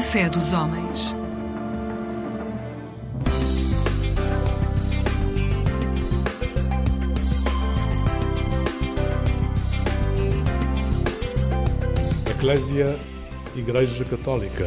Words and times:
Fé 0.00 0.28
dos 0.30 0.52
homens. 0.52 1.14
Eclésia 12.30 12.96
Igreja 13.56 14.04
Católica. 14.04 14.64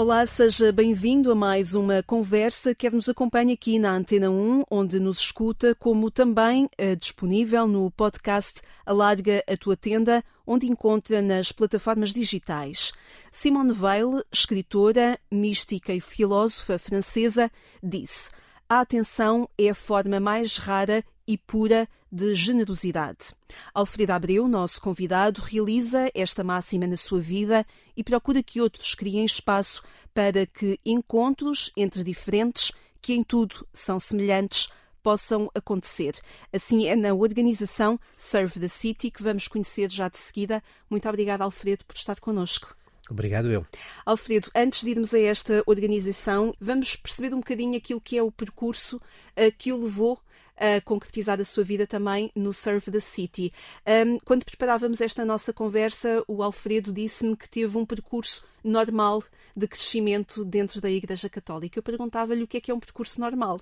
Olá, 0.00 0.24
seja 0.26 0.70
bem-vindo 0.70 1.32
a 1.32 1.34
mais 1.34 1.74
uma 1.74 2.04
conversa. 2.04 2.72
Quer 2.72 2.92
nos 2.92 3.08
acompanhe 3.08 3.54
aqui 3.54 3.80
na 3.80 3.90
Antena 3.90 4.30
1, 4.30 4.62
onde 4.70 5.00
nos 5.00 5.18
escuta, 5.18 5.74
como 5.74 6.08
também 6.08 6.70
é 6.78 6.94
disponível 6.94 7.66
no 7.66 7.90
podcast 7.90 8.62
Alarga 8.86 9.42
a 9.44 9.56
Tua 9.56 9.76
Tenda, 9.76 10.22
onde 10.46 10.68
encontra 10.68 11.20
nas 11.20 11.50
plataformas 11.50 12.12
digitais. 12.12 12.92
Simone 13.32 13.72
Weil, 13.72 14.22
escritora, 14.30 15.18
mística 15.32 15.92
e 15.92 16.00
filósofa 16.00 16.78
francesa, 16.78 17.50
disse: 17.82 18.30
A 18.68 18.78
atenção 18.78 19.48
é 19.58 19.70
a 19.70 19.74
forma 19.74 20.20
mais 20.20 20.58
rara 20.58 21.02
e 21.26 21.36
pura 21.36 21.88
de 22.10 22.34
generosidade. 22.34 23.34
Alfredo 23.74 24.12
Abreu, 24.12 24.48
nosso 24.48 24.80
convidado, 24.80 25.40
realiza 25.40 26.10
esta 26.14 26.42
máxima 26.42 26.86
na 26.86 26.96
sua 26.96 27.20
vida 27.20 27.66
e 27.96 28.02
procura 28.02 28.42
que 28.42 28.60
outros 28.60 28.94
criem 28.94 29.24
espaço 29.24 29.82
para 30.14 30.46
que 30.46 30.78
encontros 30.84 31.70
entre 31.76 32.02
diferentes, 32.02 32.72
que 33.00 33.12
em 33.12 33.22
tudo 33.22 33.66
são 33.72 34.00
semelhantes, 34.00 34.68
possam 35.02 35.50
acontecer. 35.54 36.12
Assim 36.52 36.86
é 36.86 36.96
na 36.96 37.14
organização 37.14 37.98
Serve 38.16 38.60
the 38.60 38.68
City 38.68 39.10
que 39.10 39.22
vamos 39.22 39.48
conhecer 39.48 39.90
já 39.90 40.08
de 40.08 40.18
seguida. 40.18 40.62
Muito 40.90 41.08
obrigada, 41.08 41.44
Alfredo, 41.44 41.84
por 41.86 41.96
estar 41.96 42.20
connosco. 42.20 42.74
Obrigado 43.10 43.50
eu. 43.50 43.64
Alfredo, 44.04 44.50
antes 44.54 44.82
de 44.82 44.90
irmos 44.90 45.14
a 45.14 45.18
esta 45.18 45.62
organização, 45.66 46.54
vamos 46.60 46.94
perceber 46.94 47.32
um 47.32 47.38
bocadinho 47.38 47.76
aquilo 47.76 48.00
que 48.00 48.18
é 48.18 48.22
o 48.22 48.30
percurso 48.30 48.96
uh, 48.98 49.52
que 49.56 49.72
o 49.72 49.82
levou 49.82 50.20
a 50.58 50.80
concretizar 50.80 51.40
a 51.40 51.44
sua 51.44 51.64
vida 51.64 51.86
também 51.86 52.30
no 52.34 52.52
Serve 52.52 52.90
the 52.90 53.00
City. 53.00 53.52
Um, 53.86 54.18
quando 54.24 54.44
preparávamos 54.44 55.00
esta 55.00 55.24
nossa 55.24 55.52
conversa, 55.52 56.22
o 56.26 56.42
Alfredo 56.42 56.92
disse-me 56.92 57.36
que 57.36 57.48
teve 57.48 57.76
um 57.78 57.86
percurso 57.86 58.44
normal 58.62 59.22
de 59.56 59.68
crescimento 59.68 60.44
dentro 60.44 60.80
da 60.80 60.90
Igreja 60.90 61.28
Católica. 61.28 61.78
Eu 61.78 61.82
perguntava-lhe 61.82 62.42
o 62.42 62.46
que 62.46 62.56
é 62.56 62.60
que 62.60 62.70
é 62.70 62.74
um 62.74 62.80
percurso 62.80 63.20
normal. 63.20 63.60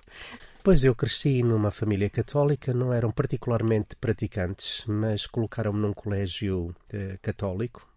Pois 0.63 0.83
eu 0.83 0.93
cresci 0.93 1.43
numa 1.43 1.71
família 1.71 2.09
católica, 2.09 2.73
não 2.73 2.91
eram 2.91 3.11
particularmente 3.11 3.95
praticantes, 3.95 4.83
mas 4.85 5.25
colocaram-me 5.25 5.79
num 5.79 5.93
colégio 5.93 6.75
uh, 6.93 7.17
católico, 7.21 7.87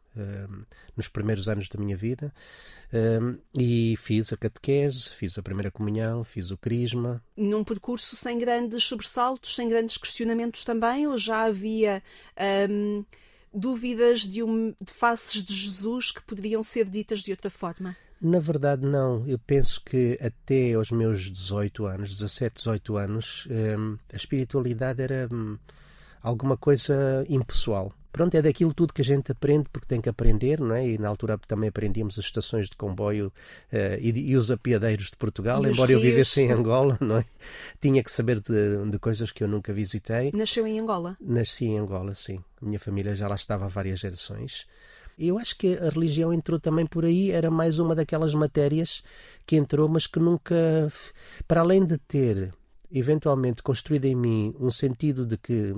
nos 0.97 1.09
primeiros 1.09 1.49
anos 1.49 1.69
da 1.69 1.79
minha 1.79 1.97
vida 1.97 2.33
e 3.55 3.97
fiz 3.97 4.33
a 4.33 4.37
catequese, 4.37 5.11
fiz 5.11 5.39
a 5.39 5.43
primeira 5.43 5.71
comunhão, 5.71 6.25
fiz 6.25 6.51
o 6.51 6.57
crisma. 6.57 7.23
Num 7.37 7.63
percurso 7.63 8.17
sem 8.17 8.39
grandes 8.39 8.83
sobressaltos, 8.85 9.55
sem 9.55 9.69
grandes 9.69 9.97
questionamentos 9.97 10.65
também, 10.65 11.07
ou 11.07 11.17
já 11.17 11.45
havia 11.45 12.03
um, 12.69 13.05
dúvidas 13.53 14.21
de, 14.23 14.43
um, 14.43 14.75
de 14.81 14.93
faces 14.93 15.43
de 15.43 15.55
Jesus 15.55 16.13
que 16.13 16.23
poderiam 16.23 16.63
ser 16.63 16.89
ditas 16.89 17.21
de 17.21 17.31
outra 17.31 17.51
forma? 17.51 17.97
Na 18.21 18.39
verdade, 18.39 18.85
não. 18.85 19.27
Eu 19.27 19.39
penso 19.39 19.81
que 19.83 20.19
até 20.21 20.75
aos 20.75 20.91
meus 20.91 21.31
18 21.31 21.87
anos, 21.87 22.11
17, 22.19 22.57
18 22.57 22.97
anos, 22.97 23.49
a 24.13 24.17
espiritualidade 24.17 25.01
era 25.01 25.27
hum, 25.33 25.57
alguma 26.23 26.57
coisa 26.57 27.25
impessoal. 27.29 27.95
Pronto, 28.13 28.35
é 28.35 28.43
daquilo 28.43 28.75
tudo 28.75 28.93
que 28.93 29.03
a 29.03 29.05
gente 29.05 29.31
aprende 29.31 29.69
porque 29.73 29.87
tem 29.87 30.01
que 30.01 30.09
aprender, 30.09 30.61
não 30.61 30.75
é? 30.75 30.87
E 30.87 30.99
na 30.99 31.09
altura 31.09 31.39
também 31.39 31.69
aprendíamos 31.69 32.19
as 32.19 32.25
estações 32.25 32.69
de 32.69 32.77
comboio 32.77 33.29
uh, 33.73 33.99
e, 34.01 34.31
e, 34.31 34.37
os 34.37 34.51
apiadeiros 34.51 35.07
de 35.07 35.17
Portugal, 35.17 35.65
e 35.65 35.71
embora 35.71 35.93
eu 35.93 36.01
vivesse 36.01 36.43
em 36.43 36.51
Angola, 36.51 36.99
não 37.01 37.19
é? 37.19 37.25
Tinha 37.81 38.03
que 38.03 38.11
saber 38.11 38.41
de, 38.41 38.91
de, 38.91 38.99
coisas 38.99 39.31
que 39.31 39.45
eu 39.45 39.49
nunca 39.49 39.73
visitei. 39.73 40.33
Nasceu 40.35 40.67
em 40.67 40.79
Angola? 40.81 41.17
Nasci 41.21 41.67
em 41.67 41.79
Angola, 41.79 42.15
sim. 42.15 42.43
A 42.61 42.67
minha 42.67 42.81
família 42.81 43.15
já 43.15 43.29
lá 43.29 43.37
estava 43.37 43.67
há 43.67 43.69
várias 43.69 44.01
gerações. 44.01 44.67
E 45.17 45.29
eu 45.29 45.39
acho 45.39 45.57
que 45.57 45.77
a 45.77 45.91
religião 45.91 46.33
entrou 46.33 46.59
também 46.59 46.87
por 46.87 47.05
aí, 47.05 47.31
era 47.31 47.51
mais 47.51 47.79
uma 47.79 47.95
daquelas 47.95 48.35
matérias 48.35 49.03
que 49.47 49.55
entrou, 49.55 49.87
mas 49.87 50.07
que 50.07 50.19
nunca, 50.19 50.91
para 51.47 51.61
além 51.61 51.85
de 51.85 51.99
ter 51.99 52.55
eventualmente 52.91 53.63
construído 53.63 54.07
em 54.07 54.15
mim 54.15 54.55
um 54.59 54.71
sentido 54.71 55.25
de 55.27 55.37
que 55.37 55.77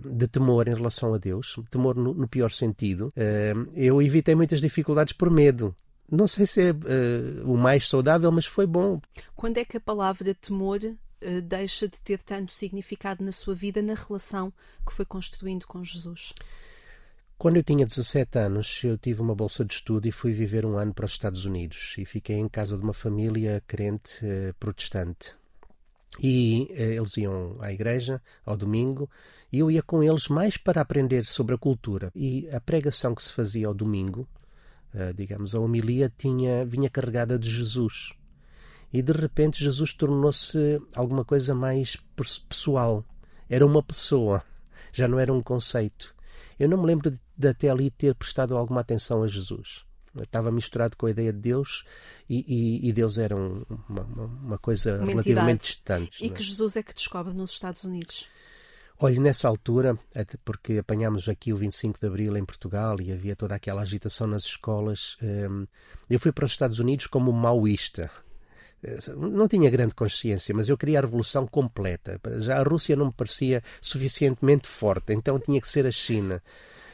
de 0.00 0.26
temor 0.26 0.68
em 0.68 0.74
relação 0.74 1.12
a 1.12 1.18
Deus, 1.18 1.56
temor 1.70 1.96
no, 1.96 2.14
no 2.14 2.26
pior 2.26 2.50
sentido, 2.50 3.12
eh, 3.14 3.52
eu 3.74 4.00
evitei 4.00 4.34
muitas 4.34 4.60
dificuldades 4.60 5.12
por 5.12 5.30
medo. 5.30 5.74
Não 6.10 6.26
sei 6.26 6.46
se 6.46 6.62
é 6.62 6.70
uh, 6.70 7.52
o 7.52 7.58
mais 7.58 7.88
saudável, 7.88 8.30
mas 8.30 8.46
foi 8.46 8.66
bom. 8.66 9.00
Quando 9.34 9.58
é 9.58 9.64
que 9.64 9.76
a 9.76 9.80
palavra 9.80 10.32
temor 10.34 10.78
deixa 11.42 11.88
de 11.88 12.00
ter 12.00 12.22
tanto 12.22 12.52
significado 12.52 13.24
na 13.24 13.32
sua 13.32 13.54
vida, 13.54 13.82
na 13.82 13.94
relação 13.94 14.52
que 14.86 14.92
foi 14.92 15.04
construindo 15.04 15.66
com 15.66 15.82
Jesus? 15.82 16.32
Quando 17.38 17.56
eu 17.56 17.62
tinha 17.62 17.84
17 17.84 18.38
anos, 18.38 18.80
eu 18.82 18.96
tive 18.96 19.20
uma 19.20 19.34
bolsa 19.34 19.62
de 19.62 19.74
estudo 19.74 20.06
e 20.06 20.12
fui 20.12 20.32
viver 20.32 20.64
um 20.64 20.78
ano 20.78 20.94
para 20.94 21.04
os 21.04 21.12
Estados 21.12 21.44
Unidos. 21.44 21.94
E 21.98 22.04
fiquei 22.06 22.36
em 22.36 22.48
casa 22.48 22.78
de 22.78 22.82
uma 22.82 22.94
família 22.94 23.62
crente 23.66 24.24
uh, 24.24 24.54
protestante. 24.58 25.36
E 26.22 26.68
eles 26.70 27.16
iam 27.16 27.56
à 27.60 27.72
igreja 27.72 28.22
ao 28.44 28.56
domingo 28.56 29.08
e 29.52 29.60
eu 29.60 29.70
ia 29.70 29.82
com 29.82 30.02
eles 30.02 30.28
mais 30.28 30.56
para 30.56 30.80
aprender 30.80 31.24
sobre 31.24 31.54
a 31.54 31.58
cultura. 31.58 32.10
E 32.14 32.48
a 32.50 32.60
pregação 32.60 33.14
que 33.14 33.22
se 33.22 33.32
fazia 33.32 33.68
ao 33.68 33.74
domingo, 33.74 34.28
uh, 34.94 35.14
digamos, 35.14 35.54
a 35.54 35.60
homilia, 35.60 36.12
tinha, 36.16 36.64
vinha 36.64 36.90
carregada 36.90 37.38
de 37.38 37.50
Jesus. 37.50 38.12
E 38.92 39.02
de 39.02 39.12
repente 39.12 39.62
Jesus 39.62 39.92
tornou-se 39.92 40.80
alguma 40.94 41.24
coisa 41.24 41.54
mais 41.54 41.96
pessoal. 42.48 43.04
Era 43.48 43.64
uma 43.64 43.82
pessoa, 43.82 44.42
já 44.92 45.06
não 45.06 45.18
era 45.18 45.32
um 45.32 45.42
conceito. 45.42 46.14
Eu 46.58 46.68
não 46.68 46.78
me 46.78 46.86
lembro 46.86 47.10
de, 47.10 47.20
de 47.36 47.48
até 47.48 47.68
ali 47.68 47.90
ter 47.90 48.14
prestado 48.14 48.56
alguma 48.56 48.80
atenção 48.80 49.22
a 49.22 49.26
Jesus. 49.26 49.85
Estava 50.22 50.50
misturado 50.50 50.96
com 50.96 51.06
a 51.06 51.10
ideia 51.10 51.32
de 51.32 51.38
Deus 51.38 51.84
e, 52.28 52.44
e, 52.46 52.88
e 52.88 52.92
Deus 52.92 53.18
era 53.18 53.36
um, 53.36 53.64
uma, 53.88 54.02
uma, 54.02 54.58
coisa 54.58 54.96
uma 54.98 55.06
relativamente 55.06 55.66
distante. 55.66 56.24
E 56.24 56.30
que 56.30 56.42
Jesus 56.42 56.76
é 56.76 56.82
que 56.82 56.94
descobre 56.94 57.34
nos 57.34 57.50
Estados 57.50 57.84
Unidos? 57.84 58.28
Olhe, 58.98 59.20
nessa 59.20 59.46
altura, 59.46 59.98
porque 60.42 60.78
apanhámos 60.78 61.28
aqui 61.28 61.52
o 61.52 61.56
25 61.56 62.00
de 62.00 62.06
Abril 62.06 62.34
em 62.34 62.44
Portugal 62.44 62.98
e 62.98 63.12
havia 63.12 63.36
toda 63.36 63.54
aquela 63.54 63.82
agitação 63.82 64.26
nas 64.26 64.44
escolas, 64.44 65.18
hum, 65.22 65.66
eu 66.08 66.18
fui 66.18 66.32
para 66.32 66.46
os 66.46 66.52
Estados 66.52 66.78
Unidos 66.78 67.06
como 67.06 67.30
maoísta. 67.30 68.10
Eh, 68.82 68.98
não 69.14 69.46
tinha 69.48 69.68
grande 69.68 69.94
consciência, 69.94 70.54
mas 70.54 70.68
eu 70.68 70.78
queria 70.78 70.98
a 70.98 71.02
revolução 71.02 71.46
completa. 71.46 72.18
Já 72.38 72.58
a 72.58 72.62
Rússia 72.62 72.96
não 72.96 73.06
me 73.06 73.12
parecia 73.12 73.62
suficientemente 73.82 74.66
forte, 74.66 75.12
então 75.12 75.38
tinha 75.38 75.60
que 75.60 75.68
ser 75.68 75.86
a 75.86 75.90
China. 75.90 76.42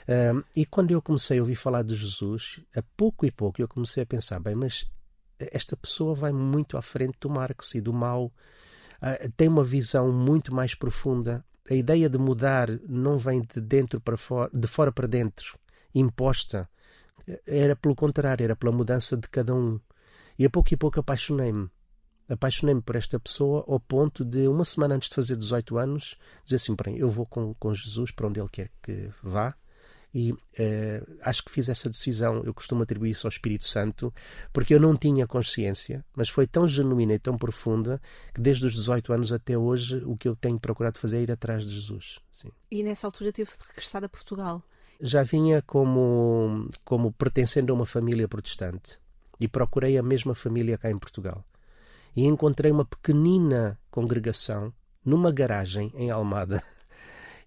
Hum, 0.08 0.42
e 0.56 0.66
quando 0.66 0.90
eu 0.90 1.00
comecei 1.00 1.38
a 1.38 1.42
ouvir 1.42 1.54
falar 1.54 1.82
de 1.82 1.94
Jesus, 1.94 2.60
a 2.74 2.82
pouco 2.96 3.24
e 3.24 3.30
pouco 3.30 3.60
eu 3.60 3.68
comecei 3.68 4.02
a 4.02 4.06
pensar: 4.06 4.40
bem, 4.40 4.54
mas 4.54 4.86
esta 5.38 5.76
pessoa 5.76 6.14
vai 6.14 6.32
muito 6.32 6.76
à 6.76 6.82
frente 6.82 7.16
do 7.20 7.30
Marx 7.30 7.74
e 7.74 7.80
do 7.80 7.92
Mao, 7.92 8.32
ah, 9.00 9.18
tem 9.36 9.48
uma 9.48 9.64
visão 9.64 10.12
muito 10.12 10.54
mais 10.54 10.74
profunda 10.74 11.44
a 11.70 11.74
ideia 11.74 12.08
de 12.08 12.18
mudar 12.18 12.68
não 12.88 13.16
vem 13.16 13.40
de 13.42 13.60
dentro 13.60 14.00
para 14.00 14.16
fora, 14.16 14.50
de 14.52 14.66
fora 14.66 14.90
para 14.90 15.06
dentro, 15.06 15.58
imposta. 15.94 16.68
Era 17.46 17.76
pelo 17.76 17.94
contrário, 17.94 18.42
era 18.42 18.56
pela 18.56 18.72
mudança 18.72 19.16
de 19.16 19.28
cada 19.28 19.54
um. 19.54 19.78
E 20.38 20.44
a 20.44 20.50
pouco 20.50 20.72
e 20.74 20.76
pouco 20.76 20.98
apaixonei-me. 20.98 21.70
Apaixonei-me 22.28 22.82
por 22.82 22.96
esta 22.96 23.20
pessoa 23.20 23.64
ao 23.68 23.78
ponto 23.78 24.24
de, 24.24 24.48
uma 24.48 24.64
semana 24.64 24.94
antes 24.96 25.08
de 25.08 25.14
fazer 25.14 25.36
18 25.36 25.78
anos, 25.78 26.16
dizer 26.44 26.56
assim: 26.56 26.74
bem, 26.74 26.98
eu 26.98 27.08
vou 27.08 27.26
com, 27.26 27.54
com 27.54 27.72
Jesus 27.72 28.10
para 28.10 28.26
onde 28.26 28.40
ele 28.40 28.48
quer 28.48 28.70
que 28.82 29.08
vá 29.22 29.54
e 30.14 30.32
uh, 30.32 30.38
acho 31.22 31.44
que 31.44 31.50
fiz 31.50 31.68
essa 31.68 31.88
decisão. 31.88 32.42
Eu 32.44 32.52
costumo 32.52 32.82
atribuir 32.82 33.10
isso 33.10 33.26
ao 33.26 33.30
Espírito 33.30 33.64
Santo, 33.64 34.12
porque 34.52 34.74
eu 34.74 34.80
não 34.80 34.96
tinha 34.96 35.26
consciência, 35.26 36.04
mas 36.14 36.28
foi 36.28 36.46
tão 36.46 36.68
genuína 36.68 37.14
e 37.14 37.18
tão 37.18 37.38
profunda 37.38 38.00
que 38.34 38.40
desde 38.40 38.66
os 38.66 38.74
18 38.74 39.12
anos 39.12 39.32
até 39.32 39.56
hoje 39.56 40.02
o 40.04 40.16
que 40.16 40.28
eu 40.28 40.36
tenho 40.36 40.58
procurado 40.58 40.98
fazer 40.98 41.18
é 41.18 41.22
ir 41.22 41.32
atrás 41.32 41.64
de 41.64 41.70
Jesus. 41.70 42.18
Sim. 42.30 42.50
E 42.70 42.82
nessa 42.82 43.06
altura 43.06 43.32
teve 43.32 43.50
de 43.50 43.56
regressar 43.68 44.04
a 44.04 44.08
Portugal? 44.08 44.62
Já 45.00 45.22
vinha 45.22 45.62
como, 45.62 46.68
como 46.84 47.12
pertencendo 47.12 47.72
a 47.72 47.74
uma 47.74 47.86
família 47.86 48.28
protestante 48.28 48.98
e 49.40 49.48
procurei 49.48 49.98
a 49.98 50.02
mesma 50.02 50.34
família 50.34 50.78
cá 50.78 50.90
em 50.90 50.98
Portugal. 50.98 51.44
E 52.14 52.26
encontrei 52.26 52.70
uma 52.70 52.84
pequenina 52.84 53.78
congregação 53.90 54.72
numa 55.04 55.32
garagem 55.32 55.90
em 55.96 56.10
Almada 56.10 56.62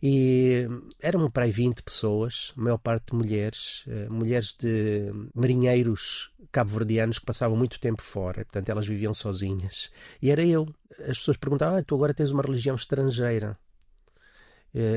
e 0.01 0.67
eram 0.99 1.29
para 1.29 1.45
aí 1.45 1.51
20 1.51 1.83
pessoas, 1.83 2.53
a 2.57 2.61
maior 2.61 2.77
parte 2.77 3.15
mulheres, 3.15 3.83
eh, 3.87 4.07
mulheres 4.09 4.55
de 4.57 5.11
marinheiros 5.33 6.31
cabo-verdianos 6.51 7.19
que 7.19 7.25
passavam 7.25 7.57
muito 7.57 7.79
tempo 7.79 8.01
fora, 8.01 8.45
portanto 8.45 8.69
elas 8.69 8.87
viviam 8.87 9.13
sozinhas. 9.13 9.91
E 10.21 10.31
era 10.31 10.43
eu. 10.43 10.67
As 10.99 11.17
pessoas 11.17 11.37
perguntavam: 11.37 11.77
ah, 11.77 11.83
tu 11.83 11.95
agora 11.95 12.13
tens 12.13 12.31
uma 12.31 12.43
religião 12.43 12.75
estrangeira. 12.75 13.57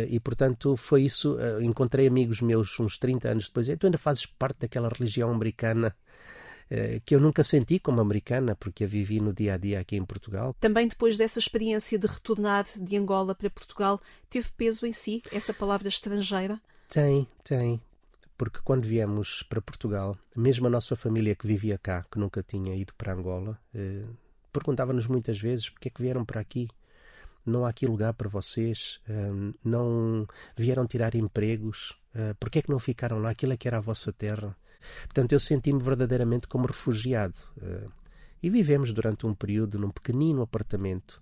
E, 0.08 0.18
portanto, 0.18 0.76
foi 0.76 1.02
isso. 1.02 1.38
Encontrei 1.60 2.08
amigos 2.08 2.40
meus 2.40 2.80
uns 2.80 2.98
30 2.98 3.28
anos 3.28 3.46
depois. 3.46 3.68
Tu 3.78 3.86
ainda 3.86 3.96
fazes 3.96 4.26
parte 4.26 4.62
daquela 4.62 4.88
religião 4.88 5.30
americana 5.30 5.94
eh, 5.94 6.37
que 7.04 7.14
eu 7.14 7.20
nunca 7.20 7.42
senti 7.42 7.78
como 7.78 8.00
americana, 8.00 8.54
porque 8.54 8.84
a 8.84 8.86
vivi 8.86 9.20
no 9.20 9.32
dia 9.32 9.54
a 9.54 9.56
dia 9.56 9.80
aqui 9.80 9.96
em 9.96 10.04
Portugal. 10.04 10.54
Também 10.60 10.86
depois 10.86 11.16
dessa 11.16 11.38
experiência 11.38 11.98
de 11.98 12.06
retornar 12.06 12.64
de 12.64 12.96
Angola 12.96 13.34
para 13.34 13.48
Portugal, 13.48 14.00
teve 14.28 14.48
peso 14.56 14.84
em 14.86 14.92
si 14.92 15.22
essa 15.32 15.54
palavra 15.54 15.88
estrangeira? 15.88 16.60
Tem, 16.88 17.26
tem. 17.42 17.80
Porque 18.36 18.60
quando 18.62 18.84
viemos 18.84 19.42
para 19.42 19.60
Portugal, 19.60 20.16
mesmo 20.36 20.66
a 20.66 20.70
nossa 20.70 20.94
família 20.94 21.34
que 21.34 21.46
vivia 21.46 21.78
cá, 21.78 22.04
que 22.10 22.18
nunca 22.18 22.42
tinha 22.42 22.76
ido 22.76 22.94
para 22.94 23.12
Angola, 23.12 23.58
eh, 23.74 24.04
perguntava-nos 24.52 25.06
muitas 25.06 25.38
vezes 25.38 25.70
porque 25.70 25.88
é 25.88 25.90
que 25.90 26.02
vieram 26.02 26.24
para 26.24 26.40
aqui 26.40 26.68
não 27.48 27.64
há 27.64 27.70
aqui 27.70 27.86
lugar 27.86 28.12
para 28.12 28.28
vocês, 28.28 29.00
eh, 29.08 29.30
não 29.64 30.26
vieram 30.56 30.86
tirar 30.86 31.14
empregos, 31.14 31.96
uh, 32.14 32.34
porque 32.38 32.58
é 32.58 32.62
que 32.62 32.70
não 32.70 32.78
ficaram 32.78 33.18
lá? 33.18 33.30
Aquilo 33.30 33.54
é 33.54 33.56
que 33.56 33.66
era 33.66 33.78
a 33.78 33.80
vossa 33.80 34.12
terra. 34.12 34.56
Portanto, 35.04 35.32
eu 35.32 35.40
senti-me 35.40 35.82
verdadeiramente 35.82 36.46
como 36.46 36.66
refugiado. 36.66 37.36
Uh, 37.56 37.90
e 38.42 38.48
vivemos 38.48 38.92
durante 38.92 39.26
um 39.26 39.34
período 39.34 39.78
num 39.78 39.90
pequenino 39.90 40.42
apartamento 40.42 41.20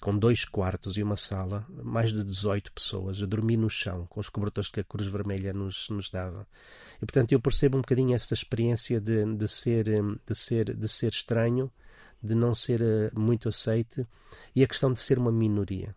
com 0.00 0.16
dois 0.16 0.44
quartos 0.44 0.96
e 0.96 1.02
uma 1.02 1.16
sala, 1.16 1.66
mais 1.82 2.12
de 2.12 2.22
18 2.22 2.72
pessoas, 2.72 3.22
a 3.22 3.26
dormir 3.26 3.56
no 3.56 3.70
chão, 3.70 4.06
com 4.06 4.20
os 4.20 4.28
cobertores 4.28 4.68
que 4.68 4.80
a 4.80 4.84
Cruz 4.84 5.08
Vermelha 5.08 5.52
nos, 5.52 5.88
nos 5.88 6.10
dava. 6.10 6.46
E, 6.96 7.06
portanto, 7.06 7.32
eu 7.32 7.40
percebo 7.40 7.78
um 7.78 7.80
bocadinho 7.80 8.14
essa 8.14 8.34
experiência 8.34 9.00
de, 9.00 9.24
de, 9.34 9.48
ser, 9.48 9.86
de, 10.26 10.34
ser, 10.34 10.76
de 10.76 10.88
ser 10.88 11.12
estranho, 11.12 11.72
de 12.22 12.34
não 12.34 12.54
ser 12.54 12.82
eh, 12.82 13.10
muito 13.14 13.48
aceite, 13.48 14.06
e 14.54 14.62
a 14.62 14.66
questão 14.66 14.92
de 14.92 15.00
ser 15.00 15.18
uma 15.18 15.32
minoria. 15.32 15.94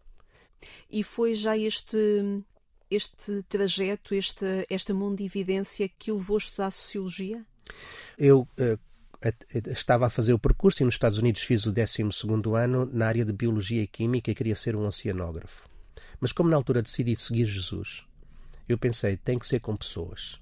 E 0.89 1.03
foi 1.03 1.35
já 1.35 1.57
este 1.57 2.43
este 2.89 3.43
trajeto, 3.43 4.15
esta, 4.15 4.65
esta 4.69 4.93
mundividência 4.93 5.87
que 5.87 6.11
o 6.11 6.17
levou 6.17 6.35
a 6.35 6.39
estudar 6.39 6.71
Sociologia? 6.71 7.45
Eu 8.17 8.41
uh, 8.41 8.79
estava 9.67 10.07
a 10.07 10.09
fazer 10.09 10.33
o 10.33 10.39
percurso 10.39 10.81
e 10.81 10.85
nos 10.85 10.95
Estados 10.95 11.17
Unidos 11.17 11.41
fiz 11.43 11.65
o 11.65 11.71
12 11.71 12.03
ano 12.55 12.89
na 12.91 13.07
área 13.07 13.25
de 13.25 13.33
Biologia 13.33 13.83
e 13.83 13.87
Química 13.87 14.31
e 14.31 14.35
queria 14.35 14.55
ser 14.55 14.75
um 14.75 14.85
oceanógrafo. 14.85 15.67
Mas 16.19 16.31
como 16.31 16.49
na 16.49 16.55
altura 16.55 16.81
decidi 16.81 17.15
seguir 17.15 17.45
Jesus, 17.45 18.03
eu 18.67 18.77
pensei, 18.77 19.17
tem 19.17 19.37
que 19.37 19.47
ser 19.47 19.59
com 19.59 19.75
pessoas. 19.75 20.39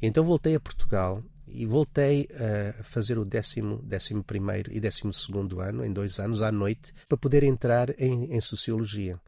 Então 0.00 0.24
voltei 0.24 0.54
a 0.54 0.60
Portugal 0.60 1.22
e 1.48 1.64
voltei 1.64 2.28
a 2.32 2.82
fazer 2.82 3.18
o 3.18 3.24
décimo, 3.24 3.80
décimo 3.82 4.22
primeiro 4.22 4.72
e 4.72 4.80
décimo 4.80 5.12
segundo 5.12 5.60
ano, 5.60 5.84
em 5.84 5.92
dois 5.92 6.18
anos, 6.18 6.42
à 6.42 6.50
noite, 6.50 6.92
para 7.08 7.18
poder 7.18 7.42
entrar 7.42 7.90
em, 8.00 8.32
em 8.32 8.40
Sociologia. 8.40 9.20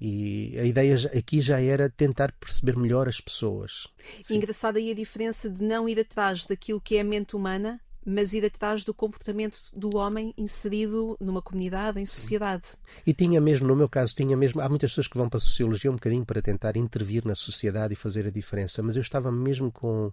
E 0.00 0.58
a 0.58 0.64
ideia 0.64 0.96
aqui 1.16 1.40
já 1.40 1.60
era 1.60 1.90
tentar 1.90 2.32
perceber 2.32 2.76
melhor 2.76 3.06
as 3.06 3.20
pessoas. 3.20 3.86
Sim. 4.22 4.36
Engraçada 4.36 4.78
aí 4.78 4.90
a 4.90 4.94
diferença 4.94 5.50
de 5.50 5.62
não 5.62 5.88
ir 5.88 6.00
atrás 6.00 6.46
daquilo 6.46 6.80
que 6.80 6.96
é 6.96 7.00
a 7.00 7.04
mente 7.04 7.36
humana, 7.36 7.78
mas 8.04 8.32
ir 8.32 8.44
atrás 8.44 8.82
do 8.82 8.94
comportamento 8.94 9.58
do 9.74 9.96
homem 9.96 10.32
inserido 10.38 11.18
numa 11.20 11.42
comunidade, 11.42 12.00
em 12.00 12.06
sociedade. 12.06 12.76
E 13.06 13.12
tinha 13.12 13.40
mesmo, 13.40 13.68
no 13.68 13.76
meu 13.76 13.88
caso, 13.88 14.14
tinha 14.14 14.36
mesmo. 14.36 14.60
Há 14.60 14.68
muitas 14.68 14.90
pessoas 14.92 15.06
que 15.06 15.18
vão 15.18 15.28
para 15.28 15.36
a 15.36 15.40
sociologia 15.40 15.90
um 15.90 15.96
bocadinho 15.96 16.24
para 16.24 16.40
tentar 16.40 16.76
intervir 16.76 17.26
na 17.26 17.34
sociedade 17.34 17.92
e 17.92 17.96
fazer 17.96 18.26
a 18.26 18.30
diferença, 18.30 18.82
mas 18.82 18.96
eu 18.96 19.02
estava 19.02 19.30
mesmo 19.30 19.70
com 19.70 20.10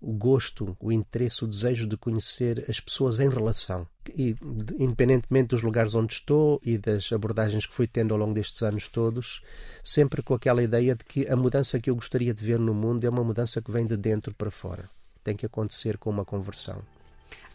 o 0.00 0.12
gosto, 0.12 0.76
o 0.80 0.92
interesse, 0.92 1.44
o 1.44 1.46
desejo 1.46 1.86
de 1.86 1.96
conhecer 1.96 2.64
as 2.68 2.80
pessoas 2.80 3.20
em 3.20 3.28
relação. 3.28 3.86
E, 4.16 4.36
independentemente 4.78 5.48
dos 5.48 5.62
lugares 5.62 5.94
onde 5.94 6.14
estou 6.14 6.60
e 6.64 6.78
das 6.78 7.12
abordagens 7.12 7.66
que 7.66 7.74
fui 7.74 7.86
tendo 7.86 8.14
ao 8.14 8.20
longo 8.20 8.34
destes 8.34 8.62
anos 8.62 8.88
todos, 8.88 9.42
sempre 9.82 10.22
com 10.22 10.34
aquela 10.34 10.62
ideia 10.62 10.94
de 10.94 11.04
que 11.04 11.26
a 11.28 11.36
mudança 11.36 11.80
que 11.80 11.90
eu 11.90 11.94
gostaria 11.94 12.32
de 12.32 12.44
ver 12.44 12.58
no 12.58 12.74
mundo 12.74 13.04
é 13.04 13.10
uma 13.10 13.24
mudança 13.24 13.60
que 13.60 13.70
vem 13.70 13.86
de 13.86 13.96
dentro 13.96 14.34
para 14.34 14.50
fora. 14.50 14.88
Tem 15.24 15.36
que 15.36 15.46
acontecer 15.46 15.98
com 15.98 16.10
uma 16.10 16.24
conversão. 16.24 16.82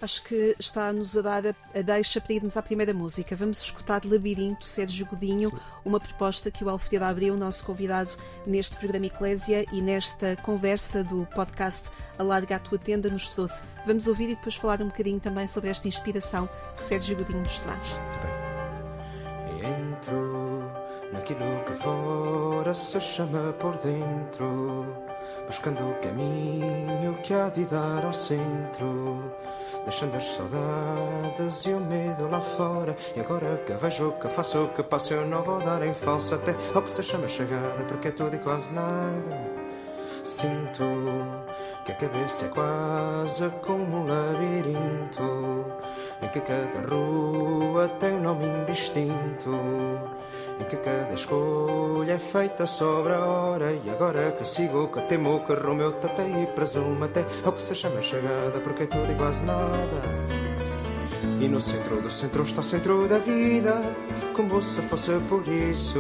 Acho 0.02 0.24
que 0.24 0.56
está-nos 0.60 1.16
a 1.16 1.22
dar 1.22 1.48
a, 1.48 1.56
a, 1.78 1.82
deixa 1.82 2.20
para 2.20 2.34
irmos 2.34 2.58
à 2.58 2.62
primeira 2.62 2.94
música. 2.94 3.36
Vamos 3.36 3.62
escutar 3.62 4.04
Labirinto, 4.04 4.66
Sérgio 4.66 5.06
Godinho, 5.06 5.50
Sim. 5.52 5.58
uma 5.86 6.00
proposta 6.00 6.50
que 6.50 6.64
o 6.64 6.70
Alfredo 6.70 7.06
Abreu, 7.06 7.38
nosso 7.38 7.64
convidado 7.64 8.12
neste 8.46 8.76
programa 8.78 9.06
Eclésia 9.06 9.64
e 9.72 9.80
nesta 9.80 10.36
conversa 10.38 11.04
do 11.04 11.28
podcast 11.36 11.92
Alarga 12.18 12.56
a 12.56 12.60
Tua 12.60 12.80
Tenda, 12.80 13.10
nos 13.10 13.30
trouxe. 13.30 13.64
Vamos 13.86 14.08
ouvir 14.08 14.30
e 14.30 14.36
depois 14.36 14.56
falar 14.56 14.82
um 14.82 14.88
bocadinho 14.88 15.20
também 15.20 15.48
sobre 15.48 15.70
esta 15.70 15.88
inspiração 15.88 16.50
que 16.78 16.84
Sérgio 16.84 17.16
Godinho 17.16 17.40
nos 17.40 17.60
traz. 17.60 18.00
Entro 19.64 20.64
naquilo 21.14 21.64
que 21.66 21.74
fora 21.74 22.74
se 22.74 23.00
chama 23.00 23.54
por 23.54 23.78
dentro, 23.78 25.11
buscando 25.48 25.90
o 25.90 25.94
caminho 25.96 27.18
que 27.24 27.34
há 27.34 27.50
de 27.50 27.66
dar 27.66 28.06
ao 28.06 28.14
centro 28.14 29.32
deixando 29.84 30.16
as 30.16 30.26
saudades 30.26 31.66
e 31.66 31.70
o 31.70 31.80
medo 31.80 32.30
lá 32.30 32.42
fora. 32.42 32.96
E 33.16 33.20
agora 33.20 33.58
que 33.66 33.74
vejo 33.74 34.14
que 34.14 34.28
faço 34.28 34.70
que 34.76 34.84
passo, 34.84 35.14
eu 35.14 35.26
não 35.26 35.42
vou 35.42 35.60
dar 35.60 35.82
em 35.86 35.94
falso 35.94 36.36
até 36.36 36.56
ao 36.74 36.82
que 36.82 36.92
se 36.92 37.04
chama 37.04 37.28
chegada, 37.28 37.84
porque 37.88 38.10
é 38.10 38.12
tudo 38.12 38.36
e 38.36 38.40
quase 38.40 38.74
nada. 38.74 39.62
Sinto 40.24 40.84
que 41.84 41.92
a 41.92 41.96
cabeça 41.96 42.46
é 42.46 42.50
quase 42.50 43.50
como 43.66 43.98
um 43.98 44.08
labirinto, 44.08 45.66
em 46.22 46.28
que 46.28 46.42
cada 46.42 46.88
rua 46.88 47.90
tem 48.00 48.14
um 48.14 48.22
nome 48.22 48.46
indistinto 48.46 49.52
em 50.62 50.64
que 50.66 50.78
cada 50.78 51.14
escolha 51.14 52.14
é 52.14 52.20
feita 52.20 52.68
sobre 52.68 53.14
a 53.14 53.20
hora. 53.20 53.74
E 53.84 53.90
agora 53.90 54.32
que 54.32 54.48
sigo, 54.48 54.88
que 54.88 55.02
temo, 55.02 55.44
que 55.46 55.54
rumo 55.54 55.82
eu 55.82 55.94
tatei 55.94 56.44
e 56.44 56.48
presumo 56.48 57.04
até 57.04 57.26
ao 57.44 57.52
que 57.54 57.62
se 57.62 57.76
chama 57.76 58.02
chegada, 58.02 58.60
porque 58.64 58.84
é 58.84 58.86
tudo 58.86 59.12
e 59.12 59.16
quase 59.16 59.44
nada. 59.44 60.02
E 61.40 61.48
no 61.48 61.60
centro 61.60 62.02
do 62.02 62.12
centro 62.12 62.44
está 62.44 62.62
o 62.62 62.64
centro 62.64 63.08
da 63.08 63.18
vida, 63.18 63.82
como 64.34 64.62
se 64.62 64.82
fosse 64.84 65.12
por 65.28 65.48
isso. 65.48 66.00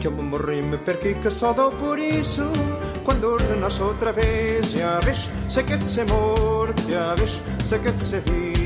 Que 0.00 0.06
eu 0.06 0.12
me 0.12 0.22
morri, 0.22 0.62
me 0.62 0.78
perqui, 0.78 1.14
que 1.14 1.30
só 1.30 1.52
dou 1.52 1.72
por 1.72 1.98
isso. 1.98 2.44
Quando 3.04 3.36
renasço 3.36 3.84
outra 3.84 4.12
vez, 4.12 4.70
já 4.70 5.00
vês, 5.00 5.28
sei 5.48 5.64
que 5.64 5.72
é 5.72 5.76
de 5.76 5.86
ser 5.86 6.06
morto, 6.06 6.82
já 6.88 7.14
vês, 7.16 7.42
sei 7.64 7.78
que 7.80 7.88
é 7.88 7.92
de 7.92 8.00
ser 8.00 8.20
vivo 8.20 8.57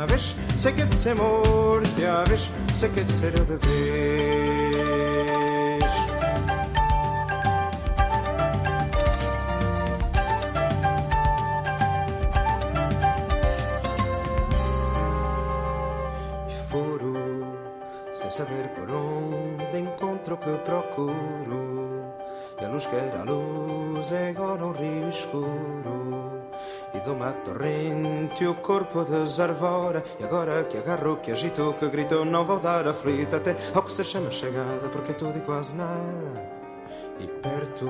a 0.00 0.06
vez, 0.06 0.34
sei 0.56 0.72
que 0.72 0.82
é 0.82 0.86
de 0.86 0.94
ser 0.94 1.14
morte 1.14 2.06
a 2.06 2.24
vez, 2.24 2.50
sei 2.74 2.88
que 2.88 3.00
é 3.00 3.02
de 3.02 3.12
ser 3.12 3.32
de 3.32 3.56
vez. 3.56 3.60
E 16.48 16.52
furo, 16.68 17.58
sem 18.12 18.30
saber 18.30 18.68
por 18.70 18.90
onde 18.90 19.78
encontro 19.78 20.34
o 20.34 20.38
que 20.38 20.56
procuro. 20.64 22.14
E 22.58 22.64
a 22.64 22.68
luz 22.68 22.86
que 22.86 22.96
era 22.96 23.22
luz 23.22 24.12
é 24.12 24.30
agora 24.30 24.64
um 24.64 24.72
rio 24.72 25.08
escuro 25.10 26.19
e 27.00 27.04
de 27.04 27.10
uma 27.10 27.32
torrente 27.32 28.46
o 28.46 28.54
corpo 28.54 29.04
desarvora. 29.04 30.04
E 30.18 30.24
agora 30.24 30.64
que 30.64 30.76
agarro, 30.76 31.16
que 31.16 31.32
agito, 31.32 31.74
que 31.78 31.88
grito, 31.88 32.24
não 32.24 32.44
vou 32.44 32.58
dar 32.58 32.86
aflito 32.86 33.36
até 33.36 33.56
ao 33.74 33.82
que 33.82 33.92
se 33.92 34.04
chama 34.04 34.30
chegada, 34.30 34.88
porque 34.90 35.12
é 35.12 35.14
tudo 35.14 35.38
e 35.38 35.40
quase 35.40 35.76
nada. 35.76 36.60
E 37.18 37.26
perto 37.26 37.86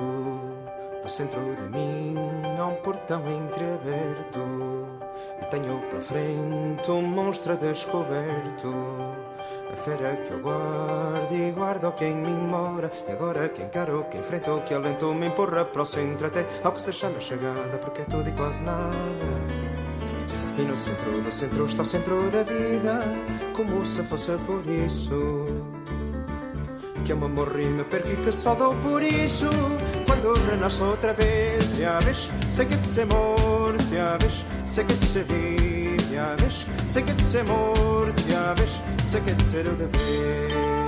do 1.01 1.09
centro 1.09 1.55
de 1.55 1.63
mim 1.69 2.15
há 2.59 2.65
um 2.65 2.75
portão 2.75 3.21
entreaberto 3.27 4.39
e 5.41 5.45
tenho 5.45 5.79
pela 5.89 6.01
frente 6.01 6.91
um 6.91 7.01
monstro 7.01 7.55
descoberto. 7.57 8.71
A 9.71 9.75
fera 9.77 10.17
que 10.17 10.31
eu 10.31 10.39
guardo 10.39 11.31
e 11.31 11.51
guardo 11.51 11.91
quem 11.93 12.15
me 12.15 12.33
mora 12.33 12.91
E 13.07 13.11
agora 13.11 13.47
que 13.47 13.63
encaro, 13.63 14.05
que 14.11 14.17
enfrento, 14.17 14.61
que 14.65 14.73
alento 14.73 15.13
Me 15.13 15.27
empurra 15.27 15.63
para 15.63 15.81
o 15.81 15.85
centro 15.85 16.27
até 16.27 16.45
ao 16.63 16.73
que 16.73 16.81
se 16.81 16.91
chama 16.91 17.19
chegada 17.19 17.77
Porque 17.77 18.01
é 18.01 18.05
tudo 18.05 18.27
e 18.27 18.31
quase 18.33 18.63
nada. 18.63 18.95
E 20.57 20.61
no 20.63 20.75
centro 20.75 21.21
do 21.21 21.31
centro 21.31 21.65
está 21.65 21.81
o 21.83 21.85
centro 21.85 22.29
da 22.29 22.43
vida 22.43 22.99
Como 23.55 23.85
se 23.85 24.03
fosse 24.03 24.33
por 24.45 24.61
isso 24.67 25.45
Que 27.05 27.13
eu 27.13 27.17
me 27.17 27.29
morri, 27.29 27.65
me 27.67 27.83
perdi, 27.85 28.17
que 28.17 28.31
só 28.31 28.53
dou 28.53 28.75
por 28.75 29.01
isso 29.01 29.49
Quando 30.05 30.33
renasço 30.49 30.83
outra 30.83 31.13
vez, 31.13 31.77
já 31.77 31.97
vês 31.99 32.29
Sei 32.49 32.65
que 32.65 32.75
de 32.75 32.85
ser 32.85 33.05
morto, 33.05 33.83
já 33.93 34.17
vês 34.17 34.45
Sei 34.65 34.83
que 34.83 34.93
de 34.93 35.05
ser 35.05 35.23
vivo 35.23 36.00
já 36.11 36.35
vês, 36.35 36.65
sei 36.89 37.03
que 37.03 37.11
é 37.11 37.13
de 37.13 37.23
ser 37.23 37.43
morto, 37.45 38.21
já 38.29 38.53
vês, 38.53 38.71
sei 39.05 39.21
que 39.21 39.29
é 39.29 39.33
de 39.33 39.43
ser 39.43 39.67
outra 39.67 39.87
vez. 39.87 40.81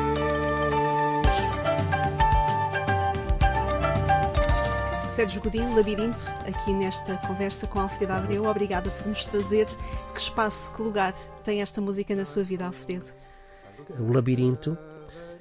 Sérgio 5.16 5.42
Godinho, 5.42 5.76
Labirinto, 5.76 6.26
aqui 6.48 6.74
nesta 6.74 7.16
conversa 7.18 7.68
com 7.68 7.80
Alfredo 7.80 8.14
Abreu. 8.14 8.46
Obrigada 8.46 8.90
por 8.90 9.08
nos 9.08 9.24
trazer. 9.26 9.68
Que 10.14 10.20
espaço, 10.20 10.74
que 10.74 10.82
lugar 10.82 11.14
tem 11.44 11.62
esta 11.62 11.80
música 11.80 12.16
na 12.16 12.26
sua 12.26 12.44
vida, 12.44 12.66
Alfredo? 12.66 13.06
O 14.00 14.12
Labirinto 14.12 14.78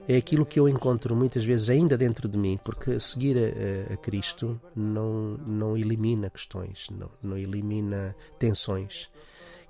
é 0.07 0.17
aquilo 0.17 0.45
que 0.45 0.61
eu 0.61 0.69
encontro 0.69 1.17
muitas 1.17 1.45
vezes 1.45 1.71
ainda 1.71 1.97
dentro 1.97 2.29
de 2.29 2.37
mim, 2.37 2.61
porque 2.63 3.01
seguir 3.01 3.37
a, 3.39 3.95
a 3.95 3.97
Cristo 3.97 4.61
não, 4.77 5.39
não 5.39 5.77
elimina 5.77 6.29
questões, 6.29 6.89
não, 6.91 7.11
não 7.23 7.39
elimina 7.39 8.15
tensões. 8.39 9.09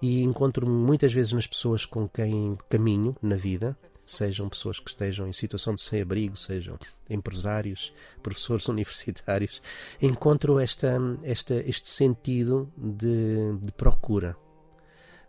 E 0.02 0.25
encontro 0.25 0.68
muitas 0.68 1.12
vezes 1.12 1.32
nas 1.32 1.47
pessoas 1.47 1.87
com 1.87 2.09
quem 2.09 2.59
caminho 2.68 3.16
na 3.23 3.37
vida, 3.37 3.78
sejam 4.04 4.49
pessoas 4.49 4.80
que 4.80 4.90
estejam 4.90 5.28
em 5.28 5.32
situação 5.32 5.76
de 5.76 5.80
sem-abrigo, 5.80 6.37
sejam 6.37 6.76
empresários, 7.09 7.92
professores 8.21 8.66
universitários, 8.68 9.62
encontro 10.00 10.59
esta, 10.59 10.99
esta, 11.23 11.54
este 11.54 11.88
sentido 11.88 12.68
de, 12.76 13.56
de 13.62 13.73
procura, 13.73 14.37